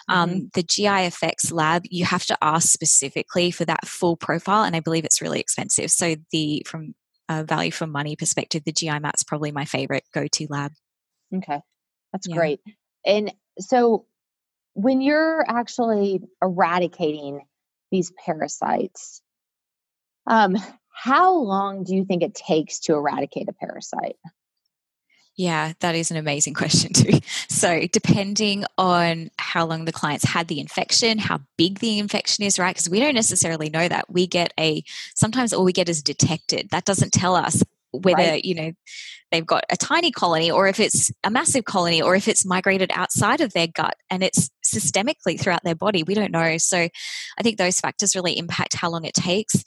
[0.08, 0.40] Um, mm-hmm.
[0.54, 4.80] The GI Effects Lab, you have to ask specifically for that full profile, and I
[4.80, 5.92] believe it's really expensive.
[5.92, 6.94] So the from
[7.30, 10.72] a value for money perspective, the GI map's probably my favorite go to lab.
[11.36, 11.62] Okay,
[12.14, 12.36] that's yeah.
[12.36, 12.60] great.
[13.06, 14.06] And so
[14.74, 17.42] when you're actually eradicating
[17.92, 19.22] these parasites,
[20.26, 20.58] um,
[20.94, 24.18] how long do you think it takes to eradicate a parasite?
[25.38, 27.20] Yeah, that is an amazing question, too.
[27.48, 32.58] So, depending on how long the clients had the infection, how big the infection is,
[32.58, 32.74] right?
[32.74, 34.10] Because we don't necessarily know that.
[34.10, 34.84] We get a,
[35.16, 36.70] sometimes all we get is detected.
[36.72, 37.64] That doesn't tell us
[38.02, 38.46] whether, right.
[38.46, 38.72] you know,
[39.32, 42.92] they've got a tiny colony or if it's a massive colony or if it's migrated
[42.94, 46.04] outside of their gut and it's systemically throughout their body.
[46.04, 46.58] We don't know.
[46.58, 49.64] So I think those factors really impact how long it takes.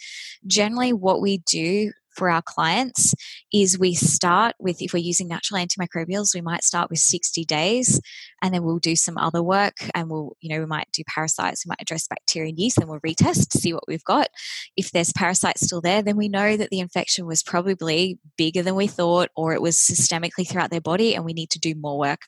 [0.47, 3.15] Generally, what we do for our clients
[3.53, 8.01] is we start with if we're using natural antimicrobials we might start with 60 days
[8.43, 11.65] and then we'll do some other work and we'll you know we might do parasites
[11.65, 14.29] we might address bacteria and yeast and we'll retest to see what we've got.
[14.77, 18.75] If there's parasites still there then we know that the infection was probably bigger than
[18.75, 21.99] we thought or it was systemically throughout their body and we need to do more
[21.99, 22.23] work.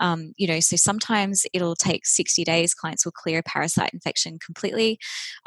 [0.00, 4.38] Um, you know so sometimes it'll take 60 days clients will clear a parasite infection
[4.38, 4.98] completely.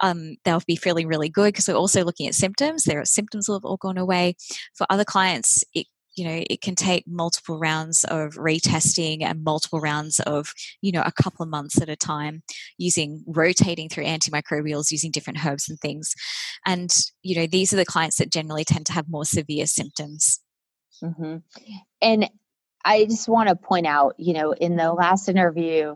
[0.02, 2.84] Um, they'll be feeling really good because we're also looking at symptoms.
[2.84, 4.36] There are symptoms of all gone away.
[4.76, 5.88] For other clients, it
[6.20, 11.02] you know it can take multiple rounds of retesting and multiple rounds of you know
[11.06, 12.44] a couple of months at a time
[12.78, 16.14] using rotating through antimicrobials using different herbs and things
[16.66, 20.42] and you know these are the clients that generally tend to have more severe symptoms
[21.02, 21.38] mm-hmm.
[22.02, 22.30] and
[22.84, 25.96] i just want to point out you know in the last interview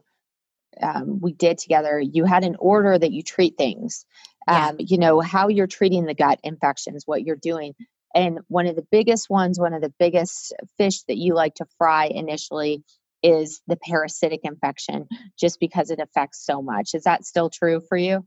[0.81, 4.05] um, we did together you had an order that you treat things
[4.47, 4.69] yeah.
[4.69, 7.73] um, you know how you're treating the gut infections what you're doing.
[8.15, 11.65] And one of the biggest ones one of the biggest fish that you like to
[11.77, 12.83] fry initially
[13.21, 15.07] is the parasitic infection
[15.39, 16.93] just because it affects so much.
[16.93, 18.25] Is that still true for you?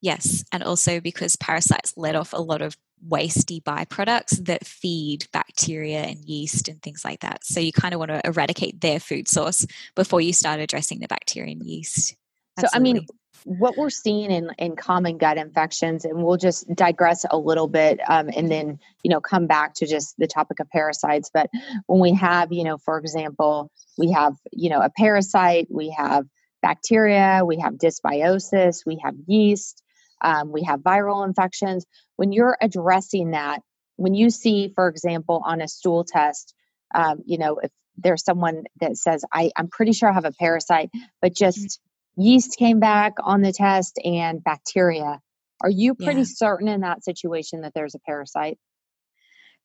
[0.00, 6.00] Yes and also because parasites let off a lot of wasty byproducts that feed bacteria
[6.00, 7.44] and yeast and things like that.
[7.44, 11.08] So you kind of want to eradicate their food source before you start addressing the
[11.08, 12.16] bacteria and yeast
[12.58, 12.68] Absolutely.
[12.68, 13.06] so i mean
[13.44, 18.00] what we're seeing in, in common gut infections, and we'll just digress a little bit
[18.08, 21.30] um, and then, you know, come back to just the topic of parasites.
[21.32, 21.48] But
[21.86, 26.26] when we have, you know, for example, we have, you know, a parasite, we have
[26.62, 29.82] bacteria, we have dysbiosis, we have yeast,
[30.20, 31.86] um, we have viral infections.
[32.16, 33.60] When you're addressing that,
[33.96, 36.54] when you see, for example, on a stool test,
[36.94, 40.32] um, you know, if there's someone that says, I, I'm pretty sure I have a
[40.32, 40.90] parasite,
[41.20, 41.80] but just
[42.18, 45.20] yeast came back on the test and bacteria.
[45.62, 46.26] Are you pretty yeah.
[46.28, 48.58] certain in that situation that there's a parasite?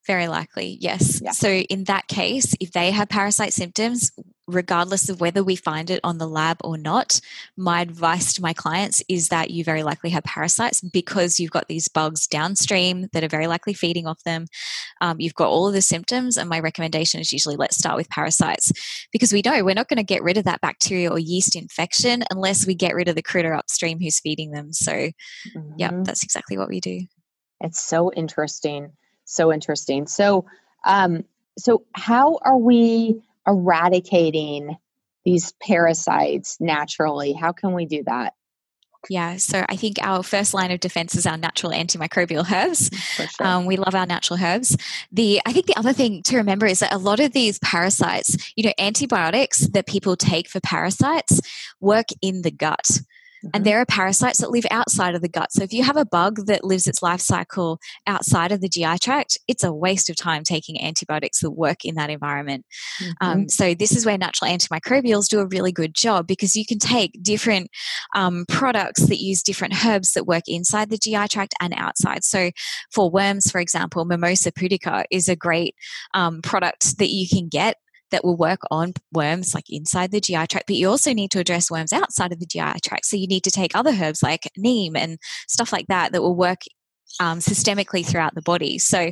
[0.05, 1.21] Very likely, yes.
[1.23, 1.31] Yeah.
[1.31, 4.11] So, in that case, if they have parasite symptoms,
[4.47, 7.21] regardless of whether we find it on the lab or not,
[7.55, 11.69] my advice to my clients is that you very likely have parasites because you've got
[11.69, 14.45] these bugs downstream that are very likely feeding off them.
[15.03, 18.09] Um, you've got all of the symptoms, and my recommendation is usually let's start with
[18.09, 18.71] parasites
[19.11, 22.23] because we know we're not going to get rid of that bacteria or yeast infection
[22.31, 24.73] unless we get rid of the critter upstream who's feeding them.
[24.73, 25.73] So, mm-hmm.
[25.77, 27.01] yeah, that's exactly what we do.
[27.61, 28.91] It's so interesting
[29.25, 30.07] so interesting.
[30.07, 30.45] So,
[30.85, 31.23] um,
[31.57, 34.77] so how are we eradicating
[35.25, 37.33] these parasites naturally?
[37.33, 38.33] How can we do that?
[39.09, 42.89] Yeah, so I think our first line of defense is our natural antimicrobial herbs.
[42.95, 43.27] Sure.
[43.45, 44.77] Um, we love our natural herbs.
[45.11, 48.53] The I think the other thing to remember is that a lot of these parasites,
[48.55, 51.41] you know, antibiotics that people take for parasites
[51.79, 53.01] work in the gut.
[53.43, 53.49] Mm-hmm.
[53.53, 55.51] And there are parasites that live outside of the gut.
[55.51, 58.99] So if you have a bug that lives its life cycle outside of the GI
[58.99, 62.65] tract, it's a waste of time taking antibiotics that work in that environment.
[63.01, 63.11] Mm-hmm.
[63.21, 66.79] Um, so this is where natural antimicrobials do a really good job because you can
[66.79, 67.69] take different
[68.15, 72.23] um, products that use different herbs that work inside the GI tract and outside.
[72.23, 72.51] So
[72.91, 75.75] for worms, for example, Mimosa pudica is a great
[76.13, 77.77] um, product that you can get
[78.13, 81.39] that will work on worms like inside the GI tract, but you also need to
[81.39, 83.05] address worms outside of the GI tract.
[83.05, 86.35] So you need to take other herbs like neem and stuff like that that will
[86.35, 86.59] work
[87.19, 88.79] um, systemically throughout the body.
[88.79, 89.11] So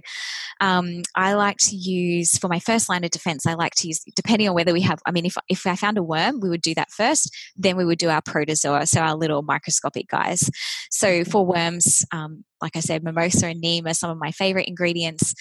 [0.60, 3.46] um, I like to use for my first line of defense.
[3.46, 5.00] I like to use depending on whether we have.
[5.06, 7.32] I mean, if if I found a worm, we would do that first.
[7.56, 10.50] Then we would do our protozoa, so our little microscopic guys.
[10.90, 11.30] So mm-hmm.
[11.30, 15.36] for worms, um, like I said, mimosa and neem are some of my favorite ingredients.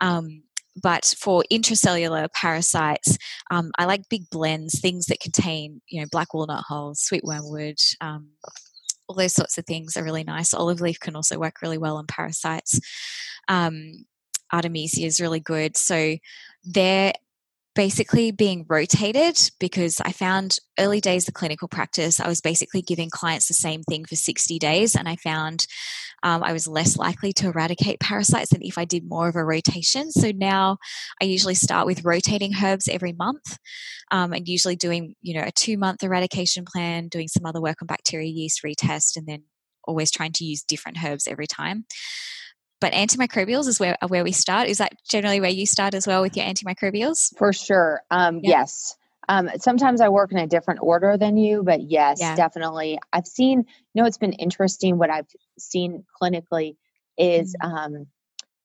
[0.00, 0.43] Um,
[0.82, 3.16] but for intracellular parasites,
[3.50, 7.78] um, I like big blends, things that contain, you know, black walnut hulls, sweet wormwood,
[8.00, 8.30] um,
[9.06, 10.54] all those sorts of things are really nice.
[10.54, 12.80] Olive leaf can also work really well on parasites.
[13.48, 14.06] Um,
[14.52, 15.76] Artemisia is really good.
[15.76, 16.16] So
[16.64, 17.12] they're
[17.74, 23.10] basically being rotated because I found early days of clinical practice, I was basically giving
[23.10, 25.66] clients the same thing for 60 days, and I found
[26.22, 29.44] um, I was less likely to eradicate parasites than if I did more of a
[29.44, 30.10] rotation.
[30.10, 30.78] So now
[31.20, 33.58] I usually start with rotating herbs every month
[34.10, 37.82] um, and usually doing, you know, a two month eradication plan, doing some other work
[37.82, 39.42] on bacteria yeast retest, and then
[39.86, 41.84] always trying to use different herbs every time
[42.84, 44.68] but antimicrobials is where where we start.
[44.68, 47.34] Is that generally where you start as well with your antimicrobials?
[47.38, 48.02] For sure.
[48.10, 48.58] Um, yeah.
[48.58, 48.98] Yes.
[49.26, 52.36] Um, sometimes I work in a different order than you, but yes, yeah.
[52.36, 52.98] definitely.
[53.10, 53.64] I've seen.
[53.94, 54.98] You know, it's been interesting.
[54.98, 56.76] What I've seen clinically
[57.16, 57.56] is.
[57.62, 57.74] Mm-hmm.
[57.74, 58.06] Um,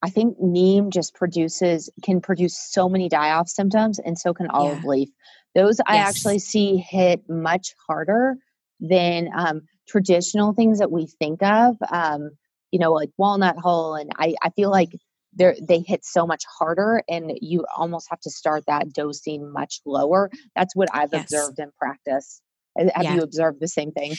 [0.02, 4.48] I think neem just produces can produce so many die off symptoms, and so can
[4.48, 4.90] olive yeah.
[4.90, 5.10] leaf.
[5.56, 5.86] Those yes.
[5.88, 8.36] I actually see hit much harder
[8.82, 11.78] than um, traditional things that we think of.
[11.90, 12.32] Um,
[12.72, 13.96] you know, like walnut hull.
[13.96, 14.90] And I, I feel like
[15.34, 19.82] they they hit so much harder and you almost have to start that dosing much
[19.86, 20.30] lower.
[20.56, 21.24] That's what I've yes.
[21.24, 22.42] observed in practice.
[22.78, 23.16] Have yeah.
[23.16, 24.16] you observed the same thing?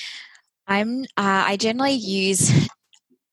[0.66, 2.68] I'm uh, I generally use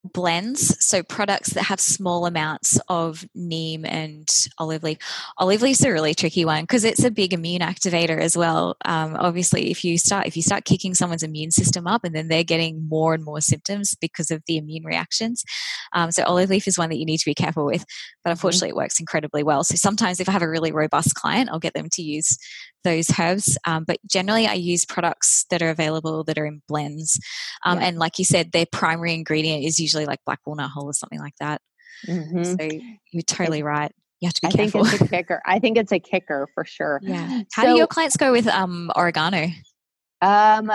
[0.04, 4.98] blends, so products that have small amounts of neem and olive leaf.
[5.38, 8.76] Olive leaf's a really tricky one because it's a big immune activator as well.
[8.84, 12.28] Um, obviously, if you start if you start kicking someone's immune system up, and then
[12.28, 15.44] they're getting more and more symptoms because of the immune reactions.
[15.92, 17.84] Um, so olive leaf is one that you need to be careful with.
[18.24, 18.30] But mm-hmm.
[18.32, 18.78] unfortunately, mm-hmm.
[18.78, 19.64] it works incredibly well.
[19.64, 22.38] So sometimes if I have a really robust client, I'll get them to use
[22.84, 23.58] those herbs.
[23.66, 27.18] Um, but generally, I use products that are available that are in blends.
[27.64, 27.86] Um, yeah.
[27.86, 31.20] And like you said, their primary ingredient is usually like black walnut hull or something
[31.20, 31.60] like that.
[32.06, 32.44] Mm-hmm.
[32.44, 32.68] So
[33.12, 33.92] you're totally right.
[34.20, 34.84] You have to be I careful.
[34.84, 35.42] think it's a kicker.
[35.46, 37.00] I think it's a kicker for sure.
[37.02, 37.42] Yeah.
[37.52, 39.48] How so, do your clients go with um, oregano?
[40.20, 40.72] Um,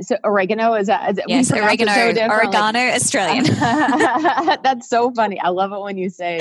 [0.00, 1.12] so oregano is that?
[1.12, 3.44] Is, yes, oregano, so oregano, Australian.
[4.62, 5.40] That's so funny.
[5.40, 6.40] I love it when you say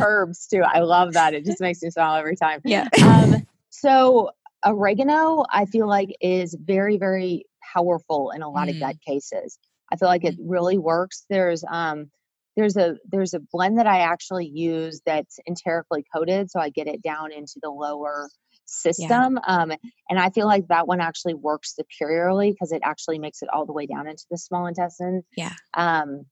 [0.00, 0.62] herbs too.
[0.62, 1.34] I love that.
[1.34, 2.60] It just makes me smile every time.
[2.64, 2.88] Yeah.
[3.02, 4.30] Um, so
[4.64, 8.74] oregano, I feel like is very, very powerful in a lot mm.
[8.74, 9.58] of gut cases.
[9.92, 10.44] I feel like it mm.
[10.46, 11.24] really works.
[11.28, 12.10] There's um
[12.56, 16.88] there's a there's a blend that I actually use that's enterically coated, so I get
[16.88, 18.28] it down into the lower
[18.64, 19.38] system.
[19.46, 19.56] Yeah.
[19.56, 19.72] Um,
[20.08, 23.66] and I feel like that one actually works superiorly because it actually makes it all
[23.66, 25.22] the way down into the small intestine.
[25.36, 25.52] Yeah.
[25.74, 26.26] Um,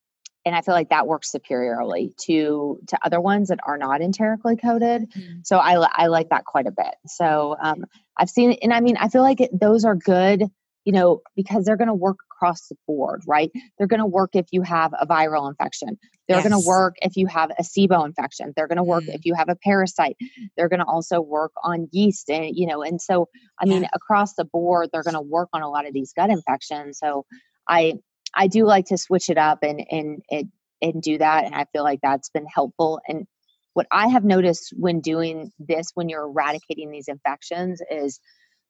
[0.47, 4.57] and I feel like that works superiorly to to other ones that are not enterically
[4.57, 5.11] coated.
[5.11, 5.39] Mm-hmm.
[5.45, 6.95] So I I like that quite a bit.
[7.07, 7.85] So um,
[8.17, 10.43] I've seen, and I mean, I feel like it, those are good,
[10.85, 13.51] you know, because they're going to work across the board, right?
[13.79, 15.99] They're going to work if you have a viral infection.
[16.29, 16.49] They're yes.
[16.49, 18.53] going to work if you have a SIBO infection.
[18.57, 19.15] They're going to work mm-hmm.
[19.15, 20.17] if you have a parasite.
[20.57, 23.29] They're going to also work on yeast, and you know, and so
[23.61, 26.31] I mean, across the board, they're going to work on a lot of these gut
[26.31, 26.99] infections.
[26.99, 27.25] So
[27.69, 27.95] I
[28.35, 30.49] I do like to switch it up and and and,
[30.83, 33.01] and do that, and I feel like that's been helpful.
[33.09, 33.27] And
[33.75, 38.21] what I have noticed when doing this, when you're eradicating these infections, is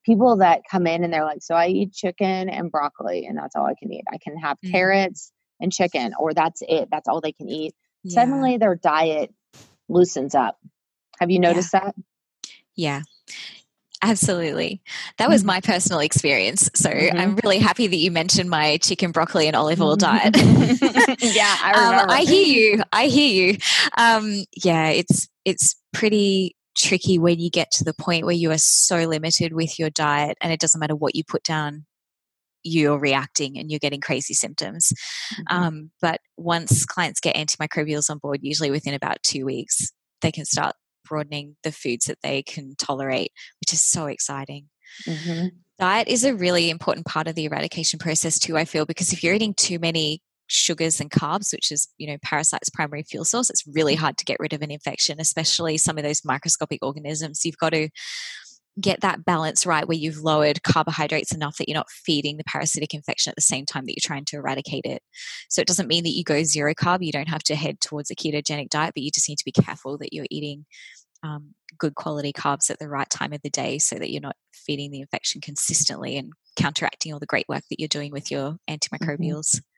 [0.05, 3.57] people that come in and they're like, "So I eat chicken and broccoli, and that's
[3.57, 4.05] all I can eat.
[4.13, 4.73] I can have mm-hmm.
[4.73, 6.89] carrots and chicken, or that's it.
[6.91, 8.15] That's all they can eat." Yeah.
[8.15, 9.33] Suddenly, their diet
[9.89, 10.59] loosens up.
[11.21, 11.81] Have you noticed yeah.
[11.81, 11.95] that?
[12.77, 13.03] Yeah.
[14.05, 14.83] Absolutely.
[15.17, 15.47] That was mm-hmm.
[15.47, 16.71] my personal experience.
[16.75, 17.17] So mm-hmm.
[17.17, 20.37] I'm really happy that you mentioned my chicken, broccoli, and olive oil diet.
[21.21, 22.03] yeah, I um, remember.
[22.03, 22.83] Um, I hear you.
[22.93, 23.59] I hear you.
[23.97, 28.59] Um, yeah, it's it's pretty tricky when you get to the point where you are
[28.59, 31.87] so limited with your diet and it doesn't matter what you put down
[32.65, 34.93] you're reacting and you're getting crazy symptoms.
[35.35, 35.57] Mm-hmm.
[35.57, 40.47] Um, but once clients get antimicrobials on board, usually within about two weeks, they can
[40.47, 44.71] start broadening the foods that they can tolerate, which is so exciting.
[45.07, 45.49] Mm-hmm.
[45.79, 49.23] Diet is a really important part of the eradication process too, I feel, because if
[49.23, 53.51] you're eating too many sugars and carbs, which is, you know, parasites' primary fuel source,
[53.51, 57.45] it's really hard to get rid of an infection, especially some of those microscopic organisms.
[57.45, 57.89] You've got to
[58.81, 62.93] get that balance right where you've lowered carbohydrates enough that you're not feeding the parasitic
[62.93, 65.01] infection at the same time that you're trying to eradicate it.
[65.49, 68.11] So it doesn't mean that you go zero carb, you don't have to head towards
[68.11, 70.67] a ketogenic diet, but you just need to be careful that you're eating
[71.23, 74.37] um, good quality carbs at the right time of the day so that you're not
[74.53, 78.59] feeding the infection consistently and counteracting all the great work that you're doing with your
[78.69, 78.75] mm-hmm.
[78.75, 79.57] antimicrobials.
[79.57, 79.74] Mm-hmm.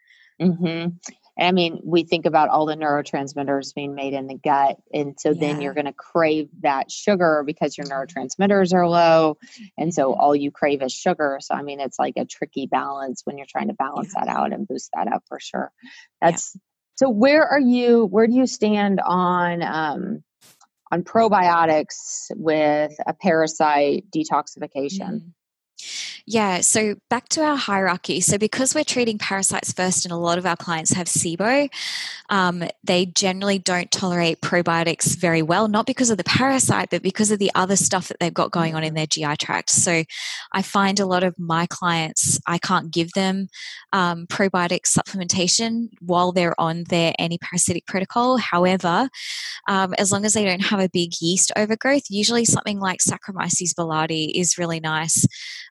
[1.39, 4.79] I mean, we think about all the neurotransmitters being made in the gut.
[4.93, 5.41] And so yeah.
[5.41, 8.19] then you're going to crave that sugar because your mm-hmm.
[8.19, 9.37] neurotransmitters are low.
[9.77, 10.21] And so mm-hmm.
[10.21, 11.39] all you crave is sugar.
[11.41, 14.25] So, I mean, it's like a tricky balance when you're trying to balance yeah.
[14.25, 15.73] that out and boost that up for sure.
[16.23, 16.61] That's yeah.
[16.97, 20.25] so where are you, where do you stand on, um,
[20.91, 25.01] on probiotics with a parasite detoxification?
[25.01, 25.29] Mm-hmm.
[26.29, 28.21] Yeah, so back to our hierarchy.
[28.21, 31.69] So, because we're treating parasites first, and a lot of our clients have SIBO,
[32.31, 37.31] um, they generally don't tolerate probiotics very well, not because of the parasite, but because
[37.31, 39.71] of the other stuff that they've got going on in their GI tract.
[39.71, 40.03] So,
[40.53, 43.47] I find a lot of my clients, I can't give them
[43.93, 48.37] um, probiotic supplementation while they're on their antiparasitic protocol.
[48.39, 49.09] However,
[49.69, 53.75] um, as long as they don't have a big yeast overgrowth, usually something like Saccharomyces
[53.79, 55.25] boulardii is really nice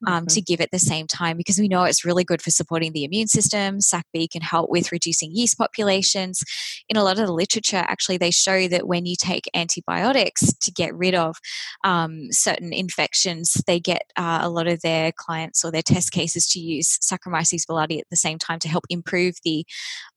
[0.08, 2.94] um, to give at the same time because we know it's really good for supporting
[2.94, 3.80] the immune system.
[3.80, 6.44] SACB can help with reducing yeast populations.
[6.90, 10.72] In a lot of the literature, actually, they show that when you take antibiotics to
[10.72, 11.38] get rid of
[11.84, 16.48] um, certain infections, they get uh, a lot of their clients or their test cases
[16.50, 19.66] to use Saccharomyces boulardii at the same time to help improve the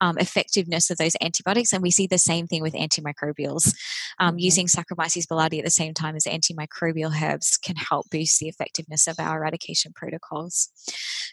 [0.00, 1.72] um, effectiveness of those antibiotics.
[1.72, 3.74] And we see the same thing with antimicrobials.
[4.18, 4.38] Um, mm-hmm.
[4.38, 9.06] Using Saccharomyces boulardii at the same time as antimicrobial herbs can help boost the effectiveness
[9.06, 10.70] of our eradication protocols.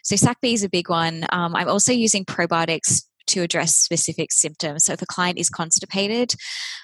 [0.02, 1.24] So SACB is a big one.
[1.30, 4.84] Um, I'm also using probiotics to address specific symptoms.
[4.84, 6.34] So if a client is constipated,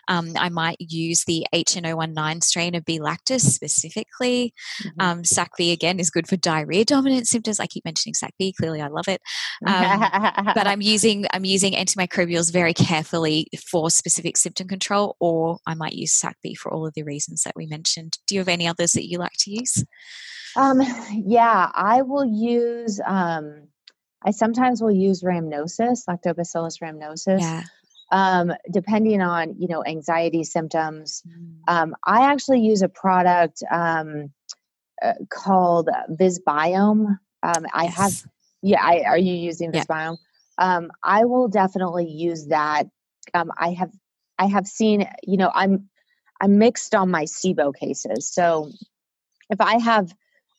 [0.09, 4.55] um, I might use the HN019 strain of B lactis specifically.
[4.83, 5.01] Mm-hmm.
[5.01, 7.61] Um, SACB again is good for diarrhea dominant symptoms.
[7.61, 8.55] I keep mentioning SACB.
[8.57, 9.21] Clearly, I love it.
[9.67, 15.75] Um, but I'm using I'm using antimicrobials very carefully for specific symptom control, or I
[15.75, 18.19] might use SACB for all of the reasons that we mentioned.
[18.27, 19.85] Do you have any others that you like to use?
[20.57, 20.83] Um,
[21.13, 23.01] yeah, I will use.
[23.05, 23.69] Um,
[24.25, 27.41] I sometimes will use rhamnosus, lactobacillus rhamnosus.
[27.41, 27.63] Yeah.
[28.11, 31.23] Um, depending on you know anxiety symptoms.
[31.27, 31.55] Mm.
[31.67, 34.31] Um, I actually use a product um,
[35.03, 37.19] uh, called Visbiome.
[37.43, 37.97] Um, I yes.
[37.97, 38.13] have,
[38.63, 38.85] yeah.
[38.85, 40.17] I, are you using Visbiome?
[40.59, 40.77] Yeah.
[40.77, 42.85] Um, I will definitely use that.
[43.35, 43.91] Um, I have,
[44.39, 45.09] I have seen.
[45.23, 45.89] You know, I'm,
[46.41, 48.31] I'm mixed on my SIBO cases.
[48.33, 48.71] So
[49.49, 50.15] if I have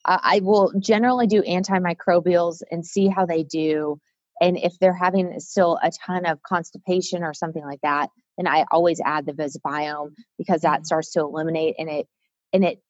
[0.06, 4.00] uh, I will generally do antimicrobials and see how they do.
[4.42, 8.66] And if they're having still a ton of constipation or something like that, then I
[8.72, 10.86] always add the Visbiome because that mm-hmm.
[10.86, 12.08] starts to eliminate and it
[12.52, 12.82] and it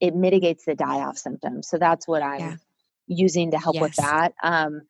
[0.00, 1.68] it mitigates the die off symptoms.
[1.68, 2.56] So that's what I'm yeah.
[3.06, 3.82] using to help yes.
[3.82, 4.32] with that.
[4.42, 4.82] Um,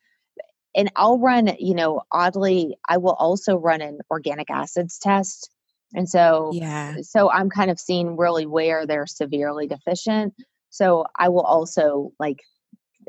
[0.74, 5.50] and I'll run, you know, oddly, I will also run an organic acids test.
[5.94, 6.96] And so, yeah.
[7.02, 10.32] so I'm kind of seeing really where they're severely deficient.
[10.72, 12.42] So I will also like,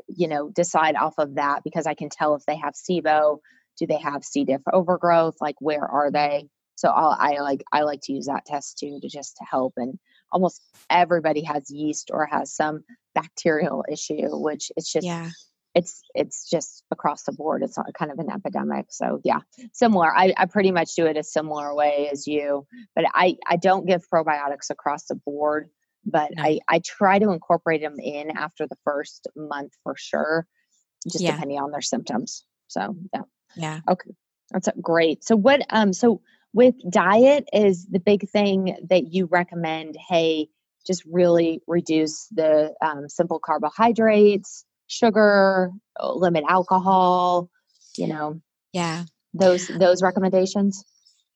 [0.06, 3.38] you know, decide off of that because I can tell if they have SIBO,
[3.78, 4.44] do they have C.
[4.44, 6.14] diff overgrowth, like where are mm-hmm.
[6.14, 6.48] they?
[6.76, 9.74] So I'll, I like I like to use that test too to just to help.
[9.76, 9.98] And
[10.30, 10.60] almost
[10.90, 12.84] everybody has yeast or has some
[13.14, 15.30] bacterial issue, which it's just yeah.
[15.74, 17.62] it's it's just across the board.
[17.62, 18.86] It's kind of an epidemic.
[18.90, 19.38] So yeah,
[19.72, 20.14] similar.
[20.14, 23.86] I, I pretty much do it a similar way as you, but I I don't
[23.86, 25.70] give probiotics across the board
[26.04, 26.42] but no.
[26.42, 30.46] I, I try to incorporate them in after the first month for sure,
[31.10, 31.32] just yeah.
[31.32, 32.44] depending on their symptoms.
[32.68, 33.22] So yeah.
[33.56, 33.80] Yeah.
[33.88, 34.10] Okay.
[34.50, 35.24] That's great.
[35.24, 36.20] So what um so
[36.52, 40.48] with diet is the big thing that you recommend, hey,
[40.86, 47.50] just really reduce the um, simple carbohydrates, sugar, uh, limit alcohol,
[47.96, 48.40] you know.
[48.72, 49.04] Yeah.
[49.32, 50.84] Those those recommendations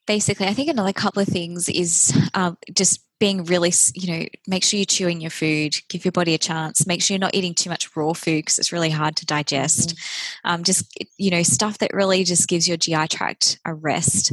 [0.08, 4.62] basically, I think another couple of things is um, just being really, you know, make
[4.62, 7.54] sure you're chewing your food, give your body a chance, make sure you're not eating
[7.54, 9.90] too much raw food because it's really hard to digest.
[9.90, 10.50] Mm-hmm.
[10.50, 14.32] Um, just, you know, stuff that really just gives your GI tract a rest.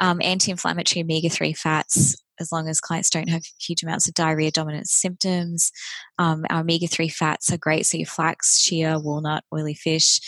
[0.00, 4.14] Um, Anti inflammatory omega 3 fats as long as clients don't have huge amounts of
[4.14, 5.70] diarrhea dominant symptoms.
[6.18, 7.86] Um, our omega 3 fats are great.
[7.86, 10.20] So, your flax, chia, walnut, oily fish,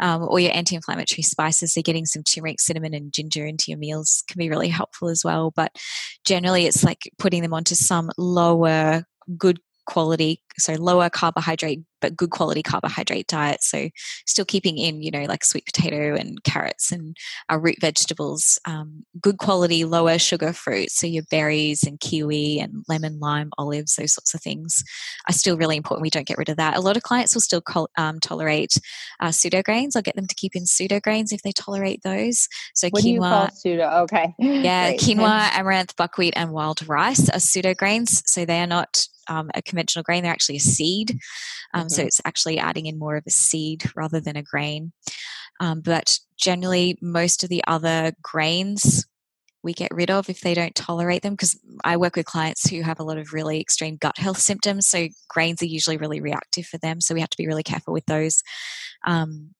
[0.00, 1.74] um, or your anti inflammatory spices.
[1.74, 5.24] So, getting some turmeric, cinnamon, and ginger into your meals can be really helpful as
[5.24, 5.52] well.
[5.54, 5.76] But
[6.24, 9.04] generally, it's like putting them onto some lower,
[9.38, 9.60] good
[9.90, 13.62] quality, so lower carbohydrate, but good quality carbohydrate diet.
[13.62, 13.88] So
[14.24, 17.16] still keeping in, you know, like sweet potato and carrots and
[17.48, 20.94] our root vegetables, um, good quality, lower sugar fruits.
[20.94, 24.84] So your berries and kiwi and lemon, lime, olives, those sorts of things
[25.28, 26.02] are still really important.
[26.02, 26.76] We don't get rid of that.
[26.76, 27.62] A lot of clients will still
[27.96, 28.74] um, tolerate
[29.18, 29.96] uh, pseudo grains.
[29.96, 32.46] I'll get them to keep in pseudo grains if they tolerate those.
[32.74, 33.90] So what quinoa, do you call pseudo?
[34.02, 34.34] Okay.
[34.60, 38.22] Yeah, quinoa, amaranth, buckwheat, and wild rice are pseudo grains.
[38.26, 41.18] So they are not um, a conventional grain, they're actually a seed.
[41.74, 41.88] Um, mm-hmm.
[41.88, 44.92] So it's actually adding in more of a seed rather than a grain.
[45.60, 49.06] Um, but generally, most of the other grains
[49.62, 52.82] we get rid of if they don't tolerate them because I work with clients who
[52.82, 54.86] have a lot of really extreme gut health symptoms.
[54.86, 57.00] So grains are usually really reactive for them.
[57.00, 58.42] So we have to be really careful with those.
[59.06, 59.50] Um,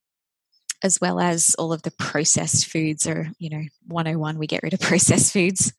[0.83, 4.73] as well as all of the processed foods are, you know, 101, we get rid
[4.73, 5.75] of processed foods.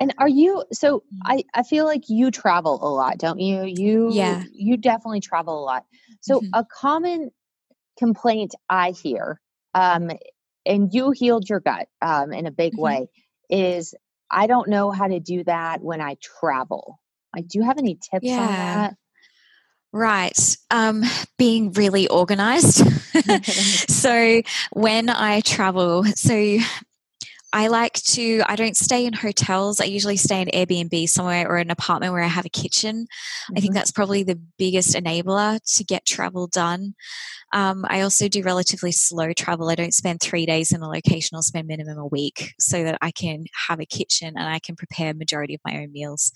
[0.00, 1.18] And are you so mm.
[1.24, 3.64] I I feel like you travel a lot, don't you?
[3.64, 4.44] You yeah.
[4.52, 5.84] you definitely travel a lot.
[6.20, 6.50] So mm-hmm.
[6.52, 7.30] a common
[7.98, 9.40] complaint I hear
[9.74, 10.10] um
[10.66, 12.82] and you healed your gut um in a big mm-hmm.
[12.82, 13.08] way
[13.48, 13.94] is
[14.30, 17.00] I don't know how to do that when I travel.
[17.34, 18.40] Like do you have any tips yeah.
[18.40, 18.96] on that?
[19.92, 20.56] Right.
[20.70, 21.04] Um,
[21.38, 22.86] being really organized.
[23.44, 24.42] so
[24.72, 26.58] when I travel, so
[27.56, 29.80] I like to, I don't stay in hotels.
[29.80, 33.04] I usually stay in Airbnb somewhere or an apartment where I have a kitchen.
[33.04, 33.54] Mm-hmm.
[33.56, 33.78] I think mm-hmm.
[33.78, 36.92] that's probably the biggest enabler to get travel done.
[37.54, 39.70] Um, I also do relatively slow travel.
[39.70, 42.98] I don't spend three days in a location, I'll spend minimum a week so that
[43.00, 46.32] I can have a kitchen and I can prepare majority of my own meals.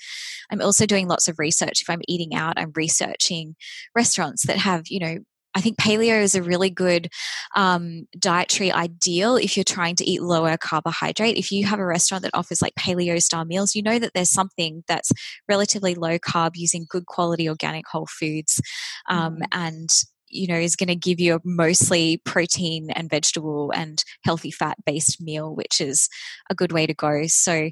[0.50, 1.82] I'm also doing lots of research.
[1.82, 3.56] If I'm eating out, I'm researching
[3.94, 5.18] restaurants that have, you know,
[5.55, 7.09] I think paleo is a really good
[7.57, 11.36] um, dietary ideal if you're trying to eat lower carbohydrate.
[11.36, 14.30] If you have a restaurant that offers like paleo style meals, you know that there's
[14.30, 15.11] something that's
[15.48, 18.61] relatively low carb using good quality organic whole foods
[19.09, 19.42] um, mm.
[19.53, 19.88] and
[20.30, 24.76] you know is going to give you a mostly protein and vegetable and healthy fat
[24.84, 26.08] based meal which is
[26.48, 27.26] a good way to go.
[27.26, 27.70] So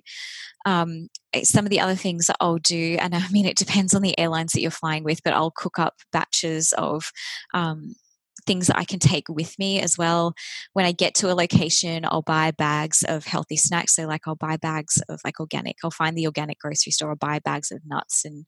[0.67, 3.95] um, eh, some of the other things that I'll do, and I mean, it depends
[3.95, 7.11] on the airlines that you're flying with, but I'll cook up batches of
[7.55, 7.95] um,
[8.47, 10.35] things that I can take with me as well.
[10.73, 13.95] When I get to a location, I'll buy bags of healthy snacks.
[13.95, 17.17] So, like, I'll buy bags of like organic, I'll find the organic grocery store, I'll
[17.17, 18.47] buy bags of nuts and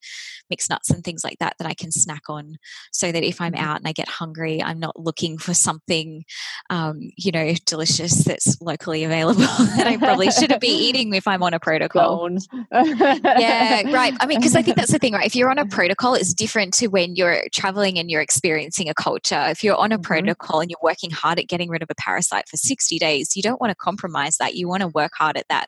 [0.48, 2.56] mixed nuts and things like that that I can snack on
[2.92, 3.64] so that if I'm mm-hmm.
[3.64, 6.24] out and I get hungry, I'm not looking for something,
[6.68, 9.40] um, you know, delicious that's locally available
[9.76, 12.28] that I probably shouldn't be eating if I'm on a protocol.
[12.72, 14.14] yeah, right.
[14.20, 15.26] I mean, because I think that's the thing, right?
[15.26, 18.94] If you're on a protocol, it's different to when you're traveling and you're experiencing a
[18.94, 19.46] culture.
[19.48, 20.02] If you're on a mm-hmm.
[20.02, 23.42] protocol and you're working hard at getting rid of a parasite for 60 days, you
[23.42, 24.54] don't want to compromise that.
[24.54, 25.66] You want to work hard at that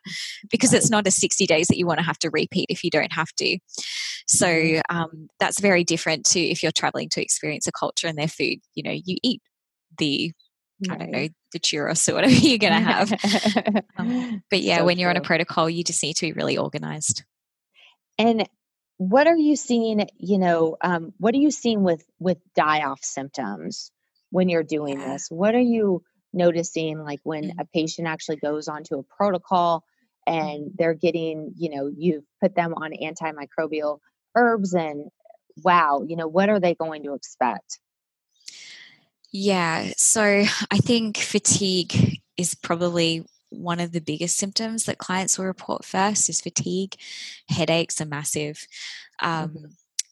[0.49, 0.77] because right.
[0.77, 3.13] it's not a 60 days that you want to have to repeat if you don't
[3.13, 3.57] have to.
[4.27, 4.95] So mm-hmm.
[4.95, 8.59] um, that's very different to if you're traveling to experience a culture and their food.
[8.75, 9.41] You know, you eat
[9.97, 10.31] the
[10.89, 13.83] I don't know, the churros or whatever you're going to have.
[13.97, 15.17] um, but yeah, so when you're true.
[15.17, 17.23] on a protocol, you just need to be really organized.
[18.17, 18.47] And
[18.97, 22.99] what are you seeing, you know, um, what are you seeing with, with die off
[23.03, 23.91] symptoms?
[24.33, 25.27] When you're doing this?
[25.29, 26.01] What are you
[26.33, 27.59] noticing like when mm-hmm.
[27.59, 29.83] a patient actually goes onto a protocol
[30.25, 30.75] and mm-hmm.
[30.75, 33.99] they're getting, you know, you've put them on antimicrobial
[34.35, 35.11] herbs and
[35.63, 37.79] wow, you know, what are they going to expect?
[39.31, 40.23] Yeah, so
[40.71, 46.27] I think fatigue is probably one of the biggest symptoms that clients will report first
[46.27, 46.95] is fatigue.
[47.49, 48.65] Headaches are massive.
[49.21, 49.65] Um, mm-hmm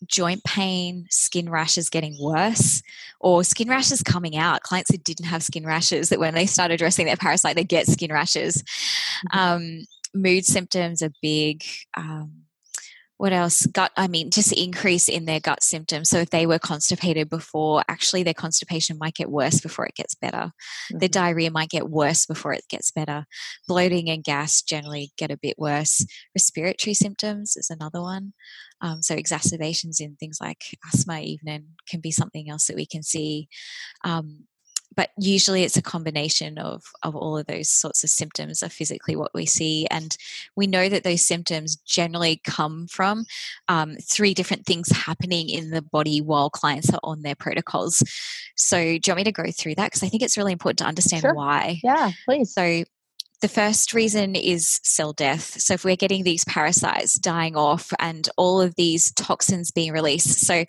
[0.08, 2.82] joint pain, skin rashes getting worse,
[3.20, 4.64] or skin rashes coming out.
[4.64, 7.88] Clients who didn't have skin rashes, that when they start addressing their parasite, they get
[7.88, 8.64] skin rashes.
[9.32, 9.40] Mm-hmm.
[9.40, 11.64] Um, mood symptoms are big.
[11.96, 12.41] Um,
[13.22, 13.68] what else?
[13.68, 16.10] Gut, I mean, just increase in their gut symptoms.
[16.10, 20.16] So if they were constipated before, actually their constipation might get worse before it gets
[20.16, 20.38] better.
[20.90, 20.98] Mm-hmm.
[20.98, 23.26] Their diarrhea might get worse before it gets better.
[23.68, 26.04] Bloating and gas generally get a bit worse.
[26.34, 28.34] Respiratory symptoms is another one.
[28.82, 33.04] Um, so exacerbations in things like asthma even can be something else that we can
[33.04, 33.50] see.
[34.04, 34.48] Um,
[34.96, 39.16] but usually it's a combination of, of all of those sorts of symptoms are physically
[39.16, 40.18] what we see and
[40.56, 43.26] we know that those symptoms generally come from
[43.68, 48.04] um, three different things happening in the body while clients are on their protocols
[48.56, 50.80] so do you want me to go through that because i think it's really important
[50.80, 51.34] to understand sure.
[51.34, 52.84] why yeah please so
[53.42, 55.60] the first reason is cell death.
[55.60, 60.46] So, if we're getting these parasites dying off and all of these toxins being released,
[60.46, 60.64] so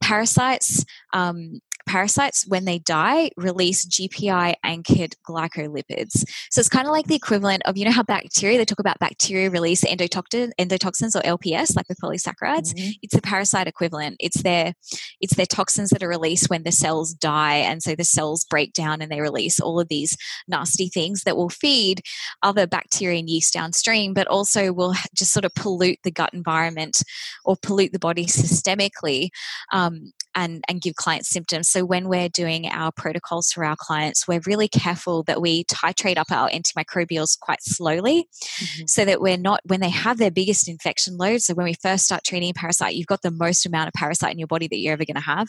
[0.00, 6.24] parasites um, parasites, when they die, release GPI anchored glycolipids.
[6.50, 8.98] So it's kind of like the equivalent of, you know, how bacteria, they talk about
[8.98, 12.74] bacteria release endotoxin, endotoxins or LPS, like with polysaccharides.
[12.74, 12.90] Mm-hmm.
[13.02, 14.16] It's the parasite equivalent.
[14.20, 14.74] It's their,
[15.20, 17.56] it's their toxins that are released when the cells die.
[17.56, 20.16] And so the cells break down and they release all of these
[20.48, 22.02] nasty things that will feed
[22.42, 27.02] other bacteria and yeast downstream, but also will just sort of pollute the gut environment
[27.44, 29.30] or pollute the body systemically
[29.72, 31.68] um, and, and give clients symptoms.
[31.68, 36.16] So when we're doing our protocols for our clients, we're really careful that we titrate
[36.16, 38.84] up our antimicrobials quite slowly mm-hmm.
[38.86, 42.04] so that we're not, when they have their biggest infection load, so when we first
[42.04, 44.78] start treating a parasite, you've got the most amount of parasite in your body that
[44.78, 45.48] you're ever going to have.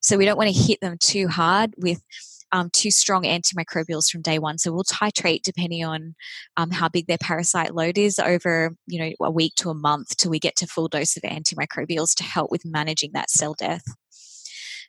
[0.00, 2.02] So we don't want to hit them too hard with
[2.52, 4.58] um, too strong antimicrobials from day one.
[4.58, 6.14] So we'll titrate depending on
[6.56, 10.16] um, how big their parasite load is over, you know, a week to a month
[10.16, 13.82] till we get to full dose of antimicrobials to help with managing that cell death.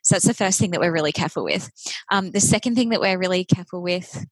[0.02, 1.70] So that's the first thing that we're really careful with.
[2.10, 4.24] Um, the second thing that we're really careful with,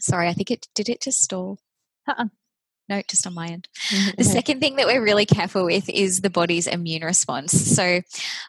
[0.00, 1.58] sorry, I think it did it just stall.
[2.06, 2.26] Uh-uh.
[2.88, 3.68] No, just on my end.
[4.16, 7.52] The second thing that we're really careful with is the body's immune response.
[7.52, 8.00] So,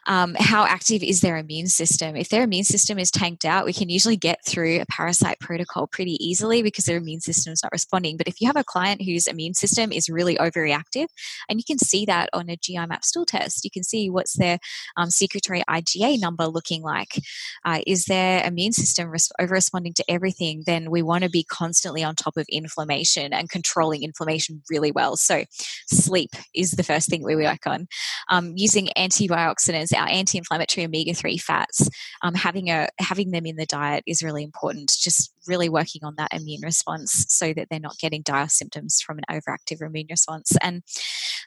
[0.06, 2.16] um, how active is their immune system?
[2.16, 5.86] If their immune system is tanked out, we can usually get through a parasite protocol
[5.86, 8.16] pretty easily because their immune system is not responding.
[8.16, 11.08] But if you have a client whose immune system is really overreactive,
[11.48, 14.38] and you can see that on a GI map stool test, you can see what's
[14.38, 14.58] their
[14.96, 17.20] um, secretory IgA number looking like.
[17.66, 20.62] Uh, is their immune system res- over responding to everything?
[20.64, 24.92] Then we want to be constantly on top of inflammation and controlling inflammation inflammation really
[24.92, 25.16] well.
[25.16, 25.44] So,
[25.88, 27.86] sleep is the first thing we work on.
[28.30, 31.88] Um, using antioxidants, our anti-inflammatory omega-3 fats,
[32.22, 34.92] um, having a having them in the diet is really important.
[34.98, 39.18] Just really working on that immune response so that they're not getting dire symptoms from
[39.18, 40.52] an overactive immune response.
[40.62, 40.82] And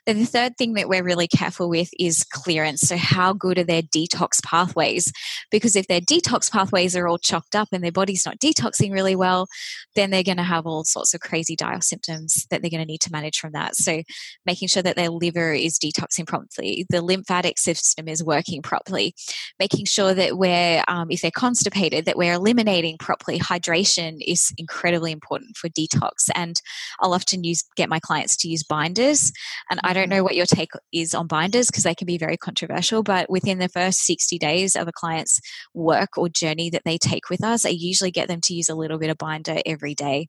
[0.06, 2.80] the third thing that we're really careful with is clearance.
[2.80, 5.12] So, how good are their detox pathways?
[5.50, 9.16] Because if their detox pathways are all chocked up and their body's not detoxing really
[9.16, 9.46] well,
[9.94, 12.86] then they're going to have all sorts of crazy dire symptoms that they're going to
[12.86, 13.76] need to manage from that.
[13.76, 14.02] So,
[14.44, 19.14] making sure that their liver is detoxing properly, the lymphatic system is working properly,
[19.58, 23.38] making sure that we're, um, if they're constipated, that we're eliminating properly.
[23.38, 23.83] Hydration
[24.20, 26.28] is incredibly important for detox.
[26.34, 26.60] And
[27.00, 29.32] I'll often use get my clients to use binders.
[29.70, 30.18] And I don't mm-hmm.
[30.18, 33.58] know what your take is on binders because they can be very controversial, but within
[33.58, 35.40] the first 60 days of a client's
[35.74, 38.74] work or journey that they take with us, I usually get them to use a
[38.74, 40.26] little bit of binder every day,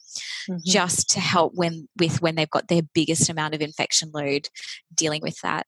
[0.49, 0.57] mm-hmm.
[0.65, 4.49] just to help when with when they've got their biggest amount of infection load
[4.93, 5.67] dealing with that.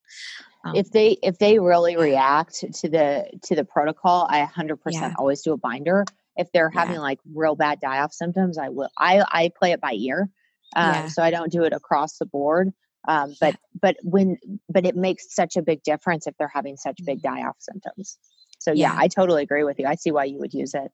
[0.66, 5.14] Um, if they if they really react to the to the protocol, I 100% yeah.
[5.18, 6.06] always do a binder.
[6.38, 7.02] If they're having yeah.
[7.02, 10.30] like real bad die off symptoms, I will I I play it by ear.
[10.76, 11.08] Um, yeah.
[11.08, 12.72] so I don't do it across the board.
[13.08, 14.38] Um, but but when
[14.70, 17.36] but it makes such a big difference if they're having such big mm-hmm.
[17.36, 18.18] die off symptoms.
[18.60, 19.86] So yeah, I totally agree with you.
[19.86, 20.92] I see why you would use it.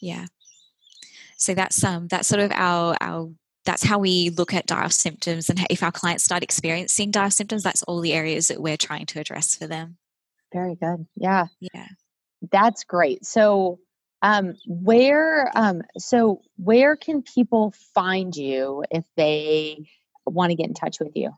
[0.00, 0.26] Yeah.
[1.36, 3.30] So that's um that's sort of our our
[3.66, 7.26] that's how we look at die off symptoms and if our clients start experiencing die
[7.26, 9.96] off symptoms that's all the areas that we're trying to address for them
[10.52, 11.88] very good yeah yeah
[12.52, 13.78] that's great so
[14.22, 19.86] um where um so where can people find you if they
[20.26, 21.30] want to get in touch with you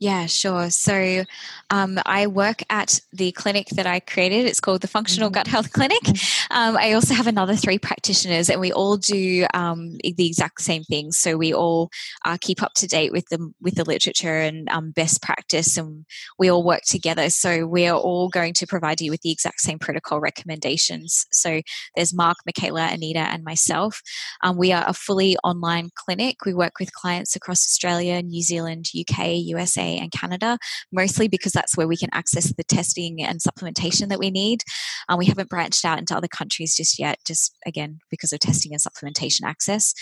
[0.00, 0.70] yeah, sure.
[0.70, 1.24] So
[1.70, 4.46] um, I work at the clinic that I created.
[4.46, 5.34] It's called the Functional mm-hmm.
[5.34, 6.00] Gut Health Clinic.
[6.02, 6.56] Mm-hmm.
[6.56, 10.84] Um, I also have another three practitioners, and we all do um, the exact same
[10.84, 11.10] thing.
[11.10, 11.90] So we all
[12.24, 16.06] uh, keep up to date with the with the literature and um, best practice, and
[16.38, 17.28] we all work together.
[17.28, 21.26] So we are all going to provide you with the exact same protocol recommendations.
[21.32, 21.60] So
[21.96, 24.00] there's Mark, Michaela, Anita, and myself.
[24.44, 26.44] Um, we are a fully online clinic.
[26.46, 30.58] We work with clients across Australia, New Zealand, UK, USA and Canada,
[30.92, 34.62] mostly because that's where we can access the testing and supplementation that we need.
[35.08, 38.72] Um, we haven't branched out into other countries just yet, just again because of testing
[38.72, 39.94] and supplementation access.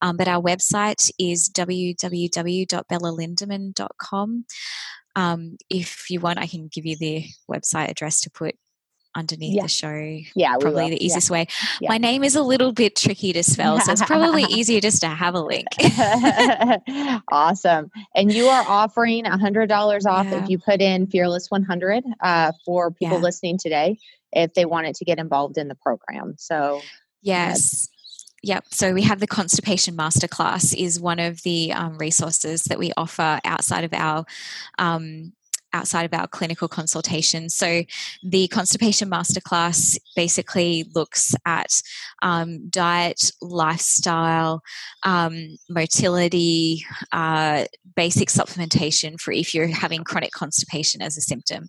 [0.00, 4.44] Um, but our website is www.bellalindeman.com.
[5.14, 8.54] Um, if you want, I can give you the website address to put
[9.14, 9.62] underneath yeah.
[9.62, 10.18] the show.
[10.34, 11.32] Yeah, probably the easiest yeah.
[11.32, 11.46] way.
[11.80, 11.88] Yeah.
[11.90, 15.08] My name is a little bit tricky to spell, so it's probably easier just to
[15.08, 15.66] have a link.
[17.32, 17.90] awesome.
[18.14, 22.52] And you are offering a hundred dollars off if you put in Fearless 100 uh,
[22.64, 23.98] for people listening today
[24.32, 26.34] if they wanted to get involved in the program.
[26.38, 26.80] So
[27.20, 27.88] yes.
[28.44, 28.64] Yep.
[28.70, 33.38] So we have the constipation masterclass is one of the um, resources that we offer
[33.44, 34.24] outside of our
[34.78, 35.32] um,
[35.72, 37.48] outside of our clinical consultation.
[37.48, 37.82] So,
[38.22, 41.82] the constipation masterclass basically looks at
[42.22, 44.62] um, diet, lifestyle,
[45.04, 47.64] um, motility, uh,
[47.96, 51.68] basic supplementation for if you're having chronic constipation as a symptom.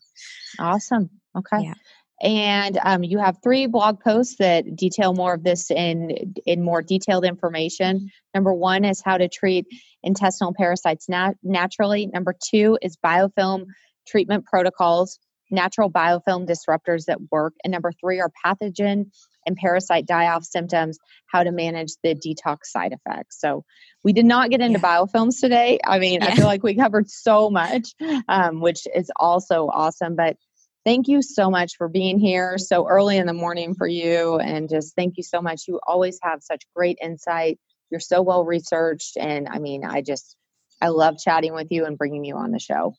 [0.59, 1.09] Awesome.
[1.35, 1.63] Okay.
[1.63, 1.73] Yeah.
[2.21, 6.81] And um, you have three blog posts that detail more of this in in more
[6.81, 8.09] detailed information.
[8.33, 9.65] Number one is how to treat
[10.03, 12.07] intestinal parasites nat- naturally.
[12.07, 13.65] Number two is biofilm
[14.07, 15.19] treatment protocols,
[15.51, 19.11] natural biofilm disruptors that work, and number three are pathogen
[19.45, 20.97] and parasite die off symptoms,
[21.27, 23.39] how to manage the detox side effects.
[23.39, 23.65] So,
[24.03, 24.99] we did not get into yeah.
[24.99, 25.79] biofilms today.
[25.85, 26.27] I mean, yeah.
[26.27, 27.93] I feel like we covered so much,
[28.27, 30.15] um, which is also awesome.
[30.15, 30.37] But
[30.85, 34.37] thank you so much for being here so early in the morning for you.
[34.37, 35.63] And just thank you so much.
[35.67, 37.59] You always have such great insight.
[37.89, 39.17] You're so well researched.
[39.17, 40.35] And I mean, I just,
[40.81, 42.95] I love chatting with you and bringing you on the show.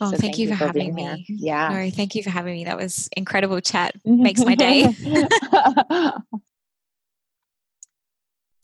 [0.00, 1.24] Oh, so thank, thank, you for, for having me.
[1.26, 1.36] Here.
[1.38, 1.68] Yeah.
[1.68, 2.64] No, thank you for having me.
[2.64, 3.94] That was incredible chat.
[4.04, 4.84] Makes my day.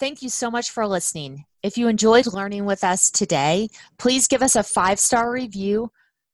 [0.00, 1.44] thank you so much for listening.
[1.62, 3.68] If you enjoyed learning with us today,
[3.98, 5.90] please give us a five star review,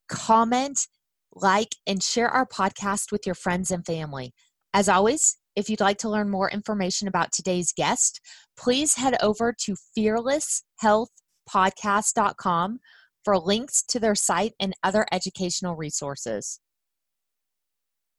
[0.08, 0.86] comment,
[1.34, 4.34] like, and share our podcast with your friends and family.
[4.74, 8.20] As always, if you'd like to learn more information about today's guest,
[8.56, 11.10] please head over to Fearless Health
[11.50, 12.80] healthpodcast.com
[13.24, 16.60] for links to their site and other educational resources.